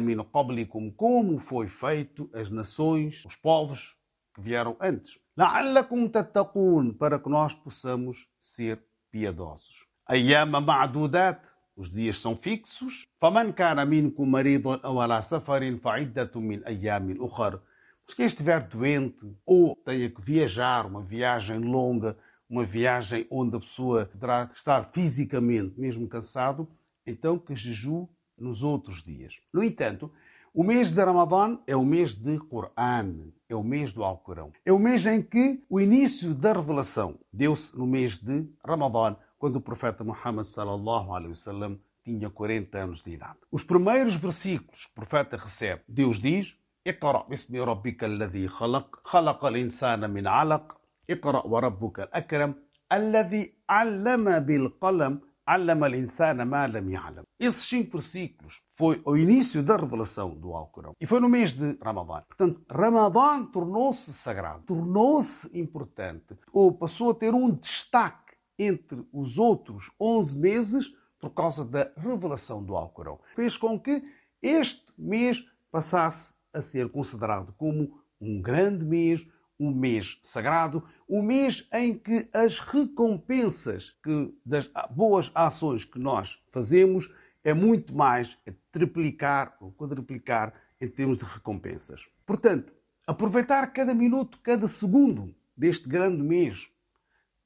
min 0.00 0.24
qablikum, 0.24 0.90
como 0.90 1.38
foi 1.38 1.68
feito 1.68 2.28
as 2.34 2.50
nações, 2.50 3.24
os 3.24 3.36
povos 3.36 3.94
que 4.34 4.40
vieram 4.40 4.76
antes. 4.80 5.20
La'allakum 5.36 6.08
tattaqun, 6.08 6.92
para 6.94 7.18
que 7.18 7.28
nós 7.28 7.54
possamos 7.54 8.28
ser 8.38 8.82
piedosos. 9.10 9.86
Ayyama 10.06 10.60
ma'dudat, 10.60 11.46
os 11.79 11.89
dias 11.89 12.17
são 12.17 12.35
fixos. 12.35 13.07
فَمَنْ 13.19 13.51
كَانَ 13.51 13.87
مِنْكُمْ 13.87 14.31
مَرِيضًا 14.31 14.81
أَوْ 14.85 15.01
عَلَى 15.01 15.21
سَفَرٍ 15.21 15.77
فَعِدَّةٌ 15.77 16.31
مِنْ 16.35 16.63
أَيَّامٍ 16.63 17.17
أُخَرٍ 17.19 17.59
Mas 18.05 18.15
quem 18.15 18.25
estiver 18.25 18.63
doente 18.63 19.25
ou 19.45 19.75
tenha 19.75 20.09
que 20.09 20.21
viajar, 20.21 20.85
uma 20.85 21.03
viagem 21.03 21.59
longa, 21.59 22.17
uma 22.49 22.63
viagem 22.63 23.27
onde 23.31 23.57
a 23.57 23.59
pessoa 23.59 24.05
poderá 24.05 24.49
estar 24.53 24.85
fisicamente 24.85 25.79
mesmo 25.79 26.07
cansado, 26.07 26.67
então 27.05 27.37
que 27.37 27.55
jejue 27.55 28.07
nos 28.37 28.63
outros 28.63 29.03
dias. 29.03 29.41
No 29.53 29.63
entanto, 29.63 30.11
o 30.53 30.63
mês 30.63 30.93
de 30.93 31.03
Ramadã 31.03 31.57
é 31.67 31.75
o 31.75 31.83
mês 31.83 32.15
de 32.15 32.37
Coran, 32.39 33.31
é 33.49 33.55
o 33.55 33.63
mês 33.63 33.91
do 33.91 34.03
Alcorão. 34.03 34.51
É 34.65 34.71
o 34.71 34.79
mês 34.79 35.05
em 35.05 35.21
que 35.21 35.61
o 35.69 35.81
início 35.81 36.33
da 36.33 36.53
revelação 36.53 37.19
deu-se 37.31 37.77
no 37.77 37.85
mês 37.85 38.17
de 38.17 38.47
Ramadã, 38.65 39.17
quando 39.40 39.56
o 39.56 39.60
profeta 39.60 40.04
Muhammad 40.04 40.44
sallallahu 40.44 41.14
alaihi 41.14 41.30
wasallam 41.30 41.80
tinha 42.04 42.28
40 42.28 42.78
anos 42.78 43.02
de 43.02 43.10
idade. 43.12 43.40
Os 43.50 43.64
primeiros 43.64 44.14
versículos 44.14 44.84
que 44.84 44.92
o 44.92 44.94
profeta 44.94 45.36
recebe, 45.38 45.82
Deus 45.88 46.20
diz: 46.20 46.56
"Iqra 46.84 47.24
bismi 47.26 47.58
rabbika 47.58 48.04
alladhi 48.06 48.46
khalaq, 48.46 48.88
khalaqa 49.10 49.46
al-insana 49.48 50.06
min 50.08 50.26
'alaq, 50.26 50.66
iqra 51.08 51.40
wa 51.52 51.60
rabbuka 51.60 52.02
al-akram, 52.04 52.54
alladhi 52.96 53.42
'allama 53.66 54.40
bil 54.40 54.68
qalam" 54.78 55.14
Allama 55.50 55.86
al-insana 55.86 56.44
ma 56.44 56.66
lam 56.68 56.88
ya'lam. 56.88 57.24
Esses 57.36 57.64
cinco 57.64 57.98
versículos 57.98 58.62
foi 58.72 59.02
o 59.04 59.16
início 59.16 59.64
da 59.64 59.76
revelação 59.76 60.30
do 60.32 60.54
Alcorão. 60.54 60.92
E 61.00 61.06
foi 61.06 61.18
no 61.18 61.28
mês 61.28 61.52
de 61.52 61.76
Ramadã. 61.82 62.22
Portanto, 62.28 62.62
Ramadã 62.70 63.44
tornou-se 63.46 64.12
sagrado, 64.12 64.62
tornou-se 64.62 65.58
importante, 65.58 66.38
ou 66.52 66.72
passou 66.72 67.10
a 67.10 67.14
ter 67.14 67.34
um 67.34 67.50
destaque 67.50 68.19
entre 68.60 69.06
os 69.12 69.38
outros 69.38 69.90
11 69.98 70.38
meses 70.38 70.94
por 71.18 71.30
causa 71.30 71.64
da 71.64 71.90
revelação 71.96 72.62
do 72.62 72.76
Alcorão. 72.76 73.18
Fez 73.34 73.56
com 73.56 73.78
que 73.80 74.02
este 74.42 74.84
mês 74.98 75.44
passasse 75.70 76.34
a 76.52 76.60
ser 76.60 76.88
considerado 76.90 77.54
como 77.56 78.00
um 78.20 78.40
grande 78.40 78.84
mês, 78.84 79.26
um 79.58 79.70
mês 79.70 80.18
sagrado, 80.22 80.82
um 81.08 81.22
mês 81.22 81.66
em 81.72 81.96
que 81.96 82.28
as 82.32 82.58
recompensas 82.58 83.96
que, 84.02 84.34
das 84.44 84.70
boas 84.90 85.30
ações 85.34 85.84
que 85.84 85.98
nós 85.98 86.42
fazemos 86.48 87.12
é 87.42 87.54
muito 87.54 87.94
mais, 87.94 88.36
é 88.46 88.52
triplicar 88.70 89.56
ou 89.60 89.72
quadruplicar 89.72 90.52
em 90.80 90.88
termos 90.88 91.18
de 91.18 91.24
recompensas. 91.24 92.08
Portanto, 92.26 92.74
aproveitar 93.06 93.66
cada 93.68 93.94
minuto, 93.94 94.38
cada 94.42 94.68
segundo 94.68 95.34
deste 95.56 95.88
grande 95.88 96.22
mês, 96.22 96.70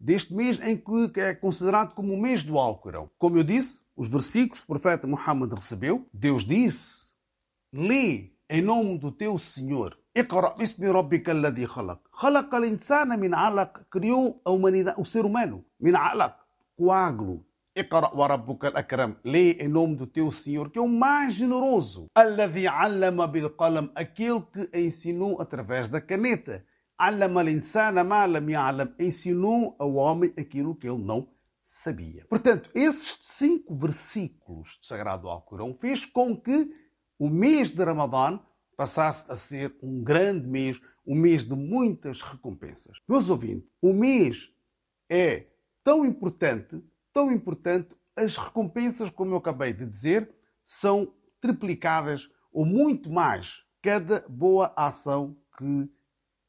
deste 0.04 0.34
mês 0.34 0.60
em 0.60 0.76
que 0.76 1.18
é 1.18 1.34
considerado 1.34 1.94
como 1.94 2.12
o 2.12 2.20
mês 2.20 2.42
do 2.42 2.58
Alcorão. 2.58 3.08
Como 3.16 3.38
eu 3.38 3.42
disse, 3.42 3.80
os 3.96 4.06
versículos 4.06 4.60
que 4.60 4.64
o 4.64 4.68
profeta 4.68 5.06
Muhammad 5.06 5.50
recebeu, 5.54 6.06
Deus 6.12 6.44
disse: 6.44 7.14
lê 7.72 8.32
em 8.50 8.60
nome 8.60 8.98
do 8.98 9.10
teu 9.10 9.38
Senhor. 9.38 9.96
Iqra. 10.14 10.54
Criou 13.90 14.40
a 14.44 14.50
humanidade, 14.50 15.00
o 15.00 15.04
ser 15.06 15.24
humano, 15.24 15.64
min 15.80 15.94
coágulo. 16.76 17.46
Lê 19.24 19.52
em 19.52 19.68
nome 19.68 19.96
do 19.96 20.06
teu 20.06 20.30
Senhor, 20.30 20.70
que 20.70 20.78
é 20.78 20.82
o 20.82 20.86
mais 20.86 21.32
generoso. 21.34 22.06
Aquele 23.94 24.40
que 24.52 24.78
ensinou 24.78 25.40
através 25.40 25.88
da 25.88 26.00
caneta. 26.00 26.64
'Allama 26.98 27.40
al-insana 27.40 28.04
ma 28.04 28.24
lam. 28.26 28.46
Ensinou 28.98 29.76
ao 29.78 29.94
homem 29.94 30.32
aquilo 30.38 30.74
que 30.74 30.88
ele 30.88 31.02
não 31.02 31.28
sabia. 31.60 32.26
Portanto, 32.26 32.70
esses 32.74 33.18
cinco 33.22 33.74
versículos 33.74 34.76
do 34.78 34.86
Sagrado 34.86 35.28
Alcorão 35.28 35.74
fez 35.74 36.04
com 36.04 36.36
que 36.36 36.70
o 37.18 37.28
mês 37.28 37.70
de 37.70 37.82
Ramadã 37.82 38.38
passasse 38.76 39.30
a 39.30 39.36
ser 39.36 39.74
um 39.82 40.02
grande 40.02 40.46
mês, 40.46 40.80
um 41.06 41.14
mês 41.14 41.46
de 41.46 41.54
muitas 41.54 42.20
recompensas. 42.20 43.00
Meus 43.08 43.30
ouvintes, 43.30 43.68
o 43.80 43.92
mês 43.92 44.50
é 45.08 45.46
tão 45.82 46.04
importante, 46.04 46.82
tão 47.12 47.30
importante, 47.30 47.94
as 48.16 48.36
recompensas, 48.36 49.10
como 49.10 49.32
eu 49.32 49.38
acabei 49.38 49.72
de 49.72 49.86
dizer, 49.86 50.34
são 50.62 51.12
triplicadas 51.40 52.28
ou 52.52 52.64
muito 52.64 53.10
mais 53.10 53.64
cada 53.82 54.24
boa 54.28 54.72
ação 54.76 55.36
que 55.58 55.90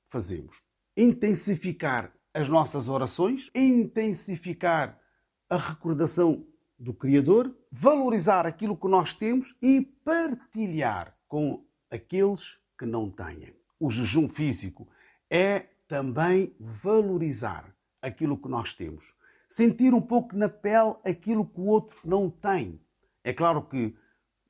fazemos. 0.07 0.61
Intensificar 0.97 2.13
as 2.33 2.49
nossas 2.49 2.89
orações, 2.89 3.49
intensificar 3.55 4.99
a 5.49 5.57
recordação 5.57 6.45
do 6.77 6.93
Criador, 6.93 7.55
valorizar 7.71 8.45
aquilo 8.45 8.75
que 8.75 8.87
nós 8.87 9.13
temos 9.13 9.55
e 9.61 9.81
partilhar 10.03 11.17
com 11.27 11.65
aqueles 11.89 12.57
que 12.77 12.85
não 12.85 13.09
têm. 13.09 13.53
O 13.79 13.89
jejum 13.89 14.27
físico 14.27 14.87
é 15.29 15.67
também 15.87 16.55
valorizar 16.59 17.73
aquilo 18.01 18.37
que 18.37 18.49
nós 18.49 18.73
temos, 18.73 19.13
sentir 19.47 19.93
um 19.93 20.01
pouco 20.01 20.35
na 20.35 20.49
pele 20.49 20.95
aquilo 21.03 21.45
que 21.45 21.59
o 21.59 21.65
outro 21.65 21.97
não 22.03 22.29
tem. 22.29 22.81
É 23.23 23.33
claro 23.33 23.65
que 23.67 23.95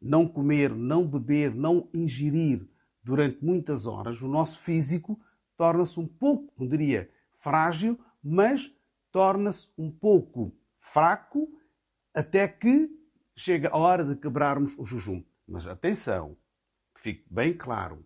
não 0.02 0.28
comer, 0.28 0.74
não 0.74 1.08
beber, 1.08 1.54
não 1.54 1.90
ingerir 1.94 2.68
durante 3.04 3.44
muitas 3.44 3.86
horas, 3.86 4.22
o 4.22 4.28
nosso 4.28 4.60
físico 4.60 5.20
torna-se 5.58 6.00
um 6.00 6.08
pouco, 6.08 6.54
não 6.58 6.68
diria 6.68 7.10
frágil, 7.34 8.00
mas 8.24 8.72
torna-se 9.12 9.70
um 9.78 9.92
pouco 9.92 10.52
fraco 10.78 11.48
até 12.14 12.48
que 12.48 12.90
chega 13.36 13.70
a 13.70 13.78
hora 13.78 14.04
de 14.04 14.16
quebrarmos 14.16 14.78
o 14.78 14.84
jejum. 14.84 15.24
Mas 15.48 15.68
atenção, 15.68 16.38
que 16.94 17.02
fique 17.02 17.26
bem 17.30 17.54
claro: 17.54 18.06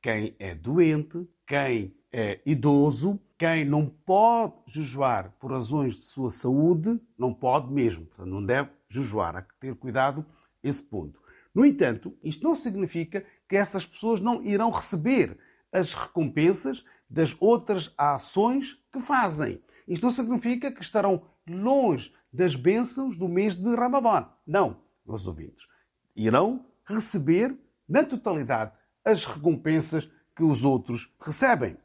quem 0.00 0.36
é 0.38 0.54
doente, 0.54 1.28
quem 1.46 1.96
é 2.12 2.40
idoso, 2.46 3.20
quem 3.36 3.64
não 3.64 3.86
pode 3.86 4.54
jejuar 4.66 5.32
por 5.38 5.52
razões 5.52 5.94
de 5.94 6.02
sua 6.02 6.30
saúde, 6.30 7.00
não 7.18 7.32
pode 7.32 7.72
mesmo, 7.72 8.06
portanto, 8.06 8.28
não 8.28 8.44
deve 8.44 8.70
jejuar. 8.88 9.36
Há 9.36 9.42
que 9.42 9.54
ter 9.58 9.74
cuidado 9.74 10.24
esse 10.62 10.82
ponto. 10.82 11.20
No 11.54 11.64
entanto, 11.64 12.16
isto 12.22 12.44
não 12.44 12.54
significa 12.54 13.24
que 13.48 13.56
essas 13.56 13.86
pessoas 13.86 14.20
não 14.20 14.42
irão 14.42 14.70
receber 14.70 15.38
as 15.72 15.94
recompensas 15.94 16.84
das 17.08 17.36
outras 17.40 17.92
ações 17.96 18.74
que 18.92 19.00
fazem. 19.00 19.62
Isto 19.86 20.02
não 20.02 20.10
significa 20.10 20.70
que 20.70 20.82
estarão 20.82 21.22
longe 21.48 22.12
das 22.32 22.54
bênçãos 22.54 23.16
do 23.16 23.28
mês 23.28 23.56
de 23.56 23.74
Ramadã. 23.74 24.28
Não, 24.46 24.82
meus 25.06 25.26
ouvintes. 25.26 25.66
Irão 26.14 26.66
receber, 26.86 27.56
na 27.88 28.04
totalidade, 28.04 28.72
as 29.04 29.24
recompensas 29.24 30.08
que 30.36 30.42
os 30.42 30.64
outros 30.64 31.12
recebem. 31.20 31.76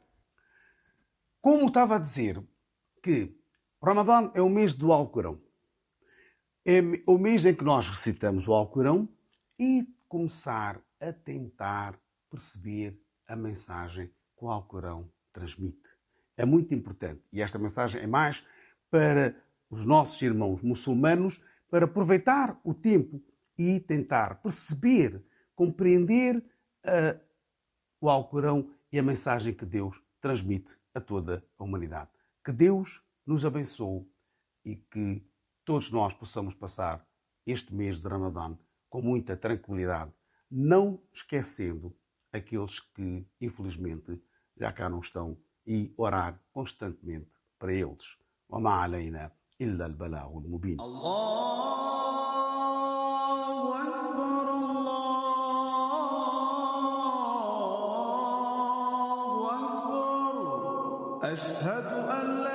Como 1.40 1.68
estava 1.68 1.96
a 1.96 1.98
dizer 1.98 2.42
que 3.02 3.36
Ramadã 3.82 4.30
é 4.34 4.40
o 4.40 4.48
mês 4.48 4.74
do 4.74 4.92
Alcorão. 4.92 5.40
É 6.66 6.80
o 7.06 7.18
mês 7.18 7.44
em 7.44 7.54
que 7.54 7.64
nós 7.64 7.88
recitamos 7.88 8.48
o 8.48 8.54
Alcorão 8.54 9.08
e 9.58 9.86
começar 10.08 10.80
a 11.00 11.12
tentar 11.12 11.98
perceber 12.30 12.98
a 13.28 13.36
mensagem 13.36 14.08
que 14.08 14.44
o 14.44 14.50
Alcorão 14.50 15.10
transmite. 15.32 15.90
É 16.36 16.44
muito 16.44 16.74
importante. 16.74 17.22
E 17.32 17.40
esta 17.40 17.58
mensagem 17.58 18.02
é 18.02 18.06
mais 18.06 18.44
para 18.90 19.34
os 19.70 19.84
nossos 19.84 20.20
irmãos 20.22 20.62
muçulmanos 20.62 21.40
para 21.70 21.86
aproveitar 21.86 22.60
o 22.62 22.72
tempo 22.72 23.22
e 23.58 23.80
tentar 23.80 24.40
perceber, 24.42 25.24
compreender 25.54 26.36
uh, 26.36 27.20
o 28.00 28.08
Alcorão 28.08 28.70
e 28.92 28.98
a 28.98 29.02
mensagem 29.02 29.54
que 29.54 29.64
Deus 29.64 30.00
transmite 30.20 30.76
a 30.94 31.00
toda 31.00 31.44
a 31.58 31.64
humanidade. 31.64 32.10
Que 32.44 32.52
Deus 32.52 33.02
nos 33.26 33.44
abençoe 33.44 34.06
e 34.64 34.76
que 34.76 35.26
todos 35.64 35.90
nós 35.90 36.12
possamos 36.12 36.54
passar 36.54 37.06
este 37.46 37.74
mês 37.74 38.00
de 38.00 38.08
Ramadã 38.08 38.56
com 38.88 39.02
muita 39.02 39.36
tranquilidade, 39.36 40.12
não 40.50 41.02
esquecendo 41.12 41.96
aqueles 42.33 42.79
que, 42.79 43.27
infelizmente, 43.41 44.21
já 44.57 44.71
cá 44.71 44.89
não 44.89 44.99
estão 44.99 45.37
e 45.65 45.93
orar 45.97 46.41
constantemente 46.51 47.31
para 47.57 47.73
eles. 47.73 48.17
وما 48.49 48.69
علينا 48.69 49.31
إلا 49.61 49.85
البلاغ 49.85 50.37
المبين 50.37 50.79
الله 50.81 51.29
أكبر 53.81 54.49
الله 58.99 59.39
أكبر 59.69 61.33
أشهد 61.33 61.85
أن 62.17 62.43
لا 62.43 62.52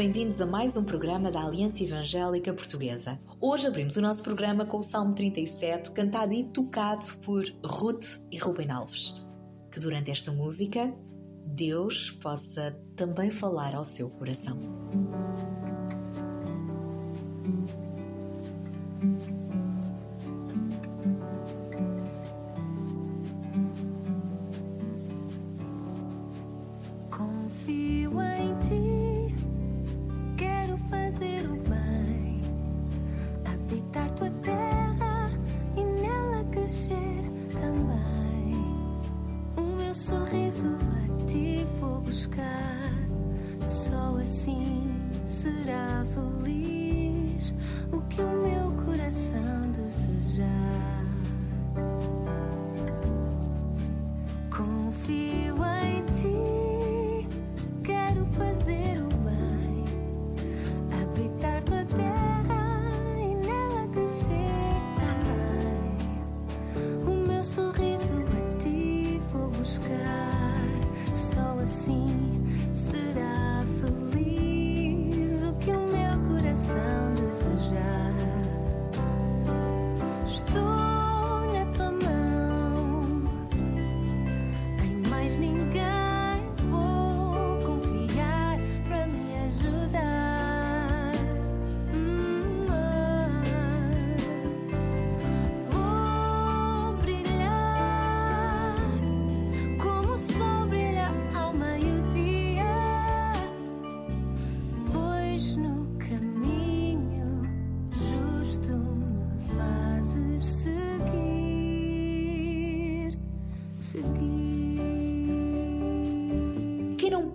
bem-vindos 0.00 0.40
a 0.40 0.46
mais 0.46 0.78
um 0.78 0.82
programa 0.82 1.30
da 1.30 1.44
Aliança 1.44 1.84
Evangélica 1.84 2.54
Portuguesa. 2.54 3.20
Hoje 3.38 3.66
abrimos 3.66 3.98
o 3.98 4.00
nosso 4.00 4.22
programa 4.22 4.64
com 4.64 4.78
o 4.78 4.82
Salmo 4.82 5.14
37, 5.14 5.90
cantado 5.90 6.32
e 6.32 6.42
tocado 6.42 7.04
por 7.22 7.44
Ruth 7.62 8.06
e 8.30 8.38
Ruben 8.38 8.70
Alves. 8.70 9.14
Que 9.70 9.78
durante 9.78 10.10
esta 10.10 10.32
música, 10.32 10.90
Deus 11.44 12.12
possa 12.12 12.74
também 12.96 13.30
falar 13.30 13.74
ao 13.74 13.84
seu 13.84 14.08
coração. 14.08 14.58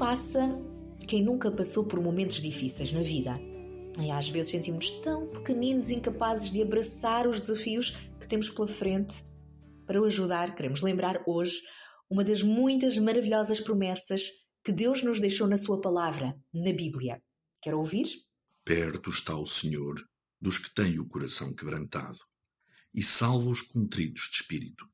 Passa, 0.06 0.40
quem 1.08 1.24
nunca 1.24 1.50
passou 1.50 1.84
por 1.84 2.00
momentos 2.00 2.40
difíceis 2.40 2.92
na 2.92 3.02
vida? 3.02 3.42
E 4.00 4.12
às 4.12 4.30
vezes 4.30 4.52
sentimos 4.52 4.92
tão 5.02 5.28
pequeninos 5.30 5.90
e 5.90 5.96
incapazes 5.96 6.52
de 6.52 6.62
abraçar 6.62 7.28
os 7.28 7.42
desafios 7.42 7.98
que 8.20 8.28
temos 8.28 8.48
pela 8.48 8.68
frente. 8.68 9.26
Para 9.84 10.00
o 10.00 10.06
ajudar, 10.06 10.54
queremos 10.54 10.84
lembrar 10.84 11.24
hoje 11.26 11.60
uma 12.08 12.24
das 12.24 12.44
muitas 12.44 13.00
maravilhosas 13.00 13.60
promessas 13.60 14.30
que 14.64 14.72
Deus 14.72 15.02
nos 15.02 15.20
deixou 15.20 15.48
na 15.48 15.58
Sua 15.58 15.82
palavra, 15.82 16.40
na 16.54 16.72
Bíblia. 16.72 17.20
Quer 17.60 17.74
ouvir? 17.74 18.06
Perto 18.64 19.10
está 19.10 19.36
o 19.36 19.46
Senhor 19.48 19.96
dos 20.40 20.60
que 20.60 20.72
têm 20.72 21.00
o 21.00 21.08
coração 21.08 21.52
quebrantado 21.56 22.20
e 22.94 23.02
salva 23.02 23.50
os 23.50 23.64
contritos 23.64 24.30
de 24.30 24.36
espírito. 24.36 24.86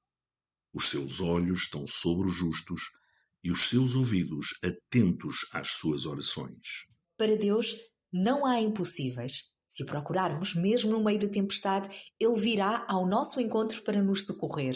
Os 0.73 0.85
seus 0.85 1.19
olhos 1.19 1.63
estão 1.63 1.85
sobre 1.85 2.29
os 2.29 2.35
justos 2.35 3.00
e 3.43 3.51
os 3.51 3.67
seus 3.69 3.95
ouvidos 3.95 4.49
atentos 4.63 5.47
às 5.53 5.71
suas 5.71 6.05
orações. 6.05 6.85
Para 7.17 7.37
Deus 7.37 7.75
não 8.11 8.45
há 8.45 8.59
impossíveis. 8.59 9.51
Se 9.67 9.83
o 9.83 9.85
procurarmos, 9.85 10.53
mesmo 10.53 10.91
no 10.91 11.03
meio 11.03 11.19
da 11.19 11.29
tempestade, 11.29 11.89
Ele 12.19 12.39
virá 12.39 12.85
ao 12.89 13.07
nosso 13.07 13.39
encontro 13.39 13.81
para 13.83 14.01
nos 14.01 14.25
socorrer. 14.25 14.75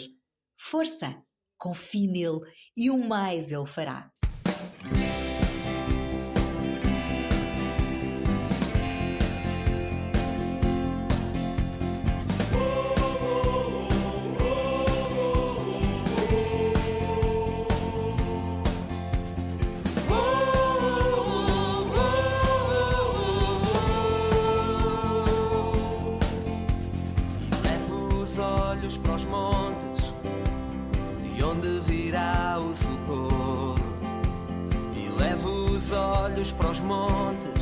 Força! 0.58 1.22
Confie 1.58 2.06
nele 2.06 2.40
e 2.76 2.90
o 2.90 2.98
mais 2.98 3.50
Ele 3.50 3.66
fará. 3.66 4.10
Olhos 36.36 36.52
para 36.52 36.70
os 36.70 36.80
montes, 36.80 37.55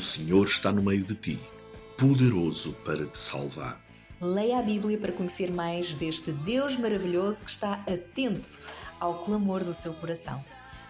O 0.00 0.02
Senhor 0.02 0.46
está 0.46 0.72
no 0.72 0.82
meio 0.82 1.04
de 1.04 1.14
ti, 1.14 1.38
poderoso 1.98 2.72
para 2.86 3.06
te 3.06 3.18
salvar. 3.18 3.78
Leia 4.18 4.58
a 4.58 4.62
Bíblia 4.62 4.96
para 4.96 5.12
conhecer 5.12 5.52
mais 5.52 5.94
deste 5.94 6.32
Deus 6.32 6.74
maravilhoso 6.78 7.44
que 7.44 7.50
está 7.50 7.74
atento 7.86 8.48
ao 8.98 9.22
clamor 9.22 9.62
do 9.62 9.74
seu 9.74 9.92
coração. 9.92 10.42